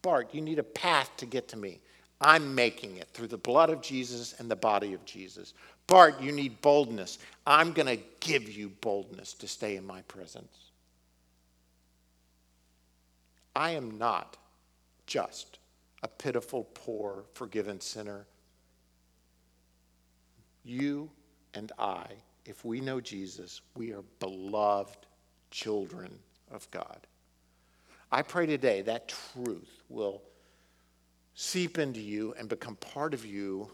Bart, 0.00 0.32
you 0.32 0.42
need 0.42 0.60
a 0.60 0.62
path 0.62 1.10
to 1.16 1.26
get 1.26 1.48
to 1.48 1.56
me. 1.56 1.80
I'm 2.20 2.54
making 2.54 2.98
it 2.98 3.08
through 3.12 3.28
the 3.28 3.36
blood 3.36 3.68
of 3.68 3.82
Jesus 3.82 4.36
and 4.38 4.48
the 4.48 4.54
body 4.54 4.94
of 4.94 5.04
Jesus. 5.06 5.54
Bart, 5.88 6.20
you 6.22 6.30
need 6.30 6.60
boldness. 6.60 7.18
I'm 7.48 7.72
going 7.72 7.88
to 7.88 7.98
give 8.20 8.48
you 8.48 8.68
boldness 8.80 9.34
to 9.34 9.48
stay 9.48 9.74
in 9.74 9.84
my 9.84 10.02
presence. 10.02 10.69
I 13.60 13.72
am 13.72 13.98
not 13.98 14.38
just 15.06 15.58
a 16.02 16.08
pitiful, 16.08 16.64
poor, 16.72 17.24
forgiven 17.34 17.78
sinner. 17.78 18.24
You 20.64 21.10
and 21.52 21.70
I, 21.78 22.06
if 22.46 22.64
we 22.64 22.80
know 22.80 23.02
Jesus, 23.02 23.60
we 23.76 23.92
are 23.92 24.02
beloved 24.18 25.04
children 25.50 26.10
of 26.50 26.70
God. 26.70 27.06
I 28.10 28.22
pray 28.22 28.46
today 28.46 28.80
that 28.80 29.12
truth 29.34 29.82
will 29.90 30.22
seep 31.34 31.76
into 31.76 32.00
you 32.00 32.34
and 32.38 32.48
become 32.48 32.76
part 32.76 33.12
of 33.12 33.26
you 33.26 33.70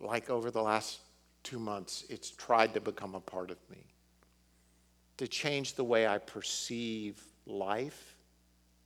like 0.00 0.28
over 0.28 0.50
the 0.50 0.60
last 0.60 0.98
two 1.44 1.58
months, 1.58 2.04
it's 2.10 2.30
tried 2.30 2.74
to 2.74 2.80
become 2.82 3.14
a 3.14 3.20
part 3.20 3.50
of 3.50 3.56
me. 3.70 3.86
To 5.16 5.26
change 5.26 5.76
the 5.76 5.84
way 5.84 6.06
I 6.06 6.18
perceive 6.18 7.22
life 7.46 8.16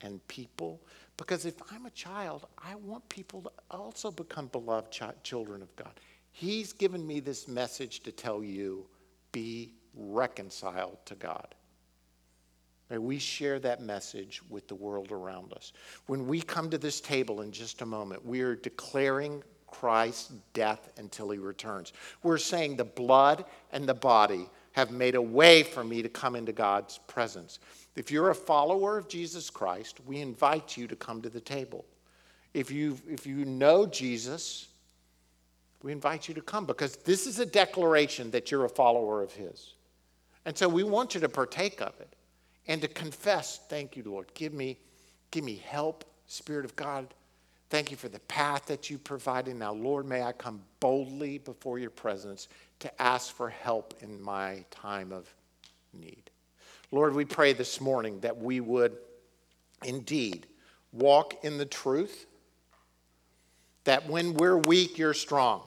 and 0.05 0.25
people, 0.27 0.81
because 1.17 1.45
if 1.45 1.55
I'm 1.71 1.85
a 1.85 1.91
child, 1.91 2.47
I 2.57 2.75
want 2.75 3.07
people 3.09 3.41
to 3.41 3.51
also 3.71 4.11
become 4.11 4.47
beloved 4.47 4.91
ch- 4.91 5.01
children 5.23 5.61
of 5.61 5.75
God. 5.75 5.99
He's 6.31 6.73
given 6.73 7.05
me 7.05 7.19
this 7.19 7.47
message 7.47 8.01
to 8.01 8.11
tell 8.11 8.43
you 8.43 8.85
be 9.31 9.73
reconciled 9.93 10.97
to 11.05 11.15
God. 11.15 11.55
May 12.89 12.99
we 12.99 13.17
share 13.17 13.59
that 13.59 13.81
message 13.81 14.41
with 14.49 14.67
the 14.67 14.75
world 14.75 15.11
around 15.11 15.53
us. 15.53 15.73
When 16.05 16.27
we 16.27 16.41
come 16.41 16.69
to 16.69 16.77
this 16.77 17.01
table 17.01 17.41
in 17.41 17.51
just 17.51 17.81
a 17.81 17.85
moment, 17.85 18.25
we 18.25 18.41
are 18.41 18.55
declaring 18.55 19.43
Christ's 19.67 20.33
death 20.53 20.89
until 20.97 21.31
he 21.31 21.39
returns. 21.39 21.93
We're 22.21 22.37
saying 22.37 22.77
the 22.77 22.85
blood 22.85 23.45
and 23.71 23.89
the 23.89 23.95
body 23.95 24.47
have 24.73 24.91
made 24.91 25.15
a 25.15 25.21
way 25.21 25.63
for 25.63 25.83
me 25.83 26.01
to 26.01 26.09
come 26.09 26.35
into 26.35 26.51
God's 26.51 26.99
presence. 27.07 27.59
If 27.95 28.11
you're 28.11 28.29
a 28.29 28.35
follower 28.35 28.97
of 28.97 29.07
Jesus 29.07 29.49
Christ, 29.49 29.99
we 30.05 30.19
invite 30.19 30.75
you 30.75 30.87
to 30.87 30.95
come 30.95 31.21
to 31.21 31.29
the 31.29 31.39
table. 31.39 31.85
If 32.53 32.71
you, 32.71 32.97
if 33.09 33.25
you 33.25 33.45
know 33.45 33.85
Jesus, 33.85 34.67
we 35.81 35.91
invite 35.91 36.27
you 36.27 36.33
to 36.33 36.41
come 36.41 36.65
because 36.65 36.97
this 36.97 37.27
is 37.27 37.39
a 37.39 37.45
declaration 37.45 38.31
that 38.31 38.51
you're 38.51 38.65
a 38.65 38.69
follower 38.69 39.21
of 39.21 39.31
His. 39.33 39.73
And 40.45 40.57
so 40.57 40.67
we 40.67 40.83
want 40.83 41.15
you 41.15 41.21
to 41.21 41.29
partake 41.29 41.81
of 41.81 41.99
it 41.99 42.15
and 42.67 42.81
to 42.81 42.87
confess, 42.87 43.59
thank 43.69 43.95
you, 43.95 44.03
Lord. 44.05 44.33
Give 44.33 44.53
me, 44.53 44.77
give 45.31 45.43
me 45.43 45.61
help, 45.65 46.05
Spirit 46.27 46.65
of 46.65 46.75
God. 46.75 47.13
Thank 47.69 47.91
you 47.91 47.97
for 47.97 48.09
the 48.09 48.19
path 48.21 48.67
that 48.67 48.89
you 48.89 48.97
provided. 48.97 49.55
Now, 49.55 49.73
Lord, 49.73 50.05
may 50.05 50.21
I 50.21 50.31
come 50.33 50.61
boldly 50.79 51.39
before 51.39 51.79
your 51.79 51.89
presence 51.89 52.47
to 52.79 53.01
ask 53.01 53.33
for 53.33 53.49
help 53.49 53.95
in 54.01 54.21
my 54.21 54.63
time 54.69 55.11
of 55.11 55.33
need. 55.93 56.29
Lord, 56.95 57.13
we 57.13 57.25
pray 57.25 57.53
this 57.53 57.81
morning 57.81 58.21
that 58.21 58.37
we 58.37 58.59
would 58.59 58.97
indeed 59.83 60.47
walk 60.93 61.43
in 61.43 61.57
the 61.57 61.65
truth, 61.65 62.25
that 63.83 64.07
when 64.09 64.33
we're 64.33 64.57
weak, 64.57 64.97
you're 64.97 65.13
strong 65.13 65.61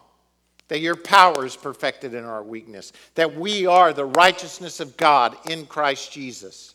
that 0.69 0.81
your 0.81 0.97
power 0.97 1.45
is 1.45 1.57
perfected 1.57 2.15
in 2.15 2.25
our 2.25 2.43
weakness, 2.43 2.93
that 3.15 3.35
we 3.35 3.67
are 3.67 3.93
the 3.93 4.05
righteousness 4.05 4.81
of 4.81 4.97
God 4.97 5.37
in 5.51 5.67
Christ 5.67 6.13
Jesus. 6.13 6.75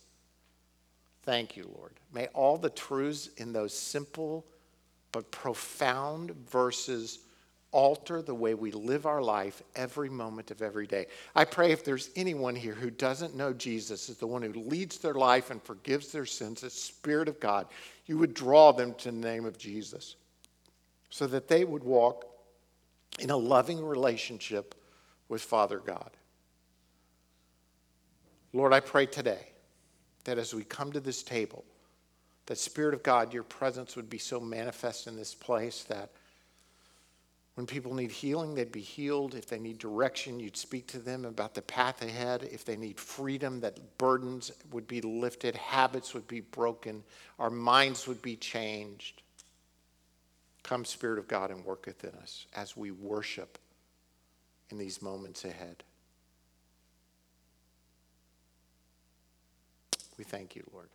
Thank 1.24 1.56
you, 1.56 1.70
Lord. 1.78 1.94
May 2.12 2.28
all 2.34 2.58
the 2.58 2.72
truths 2.72 3.30
in 3.38 3.54
those 3.54 3.74
simple 3.74 4.46
but 5.12 5.30
profound 5.32 6.32
verses 6.50 7.20
alter 7.74 8.22
the 8.22 8.34
way 8.34 8.54
we 8.54 8.72
live 8.72 9.06
our 9.06 9.22
life 9.22 9.62
every 9.76 10.10
moment 10.10 10.52
of 10.52 10.62
every 10.62 10.88
day. 10.88 11.08
I 11.36 11.44
pray 11.44 11.72
if 11.72 11.84
there's 11.84 12.12
anyone 12.16 12.56
here 12.56 12.76
who 12.76 12.90
doesn't 12.90 13.36
know 13.36 13.52
Jesus 13.52 14.10
as 14.10 14.18
the 14.18 14.28
one 14.28 14.44
who 14.44 14.54
leads 14.54 15.00
their 15.00 15.16
life 15.16 15.52
and 15.52 15.62
forgives 15.62 16.12
their 16.12 16.26
sins, 16.26 16.62
the 16.62 16.70
Spirit 16.70 17.28
of 17.28 17.40
God, 17.42 17.68
you 18.06 18.18
would 18.18 18.34
draw 18.34 18.72
them 18.72 18.94
to 19.00 19.12
the 19.12 19.18
name 19.18 19.44
of 19.44 19.58
Jesus 19.58 20.16
so 21.10 21.28
that 21.28 21.48
they 21.48 21.66
would 21.66 21.84
walk 21.84 22.26
in 23.20 23.30
a 23.30 23.38
loving 23.38 23.84
relationship 23.84 24.76
with 25.28 25.42
Father 25.42 25.80
God. 25.80 26.12
Lord, 28.54 28.72
I 28.72 28.80
pray 28.80 29.08
today 29.08 29.48
that 30.26 30.38
as 30.38 30.54
we 30.54 30.64
come 30.64 30.92
to 30.92 31.00
this 31.00 31.24
table, 31.24 31.66
that 32.46 32.58
Spirit 32.58 32.94
of 32.94 33.04
God, 33.04 33.34
your 33.34 33.44
presence 33.44 33.96
would 33.96 34.10
be 34.10 34.18
so 34.18 34.40
manifest 34.40 35.08
in 35.08 35.16
this 35.16 35.34
place 35.34 35.84
that 35.84 36.12
when 37.56 37.68
people 37.68 37.94
need 37.94 38.12
healing, 38.12 38.56
they'd 38.56 38.72
be 38.72 38.82
healed. 38.82 39.36
If 39.36 39.48
they 39.48 39.60
need 39.60 39.78
direction, 39.78 40.40
you'd 40.40 40.58
speak 40.58 40.88
to 40.88 41.00
them 41.00 41.24
about 41.24 41.54
the 41.54 41.62
path 41.62 42.02
ahead. 42.02 42.50
If 42.52 42.66
they 42.66 42.76
need 42.76 43.00
freedom, 43.00 43.60
that 43.60 43.98
burdens 44.00 44.52
would 44.72 44.88
be 44.88 45.02
lifted, 45.02 45.56
habits 45.56 46.16
would 46.16 46.28
be 46.28 46.40
broken, 46.42 47.04
our 47.38 47.52
minds 47.52 48.08
would 48.08 48.22
be 48.24 48.36
changed. 48.36 49.22
Come, 50.64 50.84
Spirit 50.84 51.20
of 51.20 51.28
God, 51.28 51.52
and 51.52 51.64
work 51.64 51.86
within 51.86 52.16
us 52.22 52.48
as 52.56 52.76
we 52.76 52.90
worship 52.90 53.60
in 54.72 54.80
these 54.80 55.02
moments 55.02 55.46
ahead. 55.46 55.84
We 60.18 60.24
thank 60.24 60.56
you, 60.56 60.64
Lord. 60.74 60.90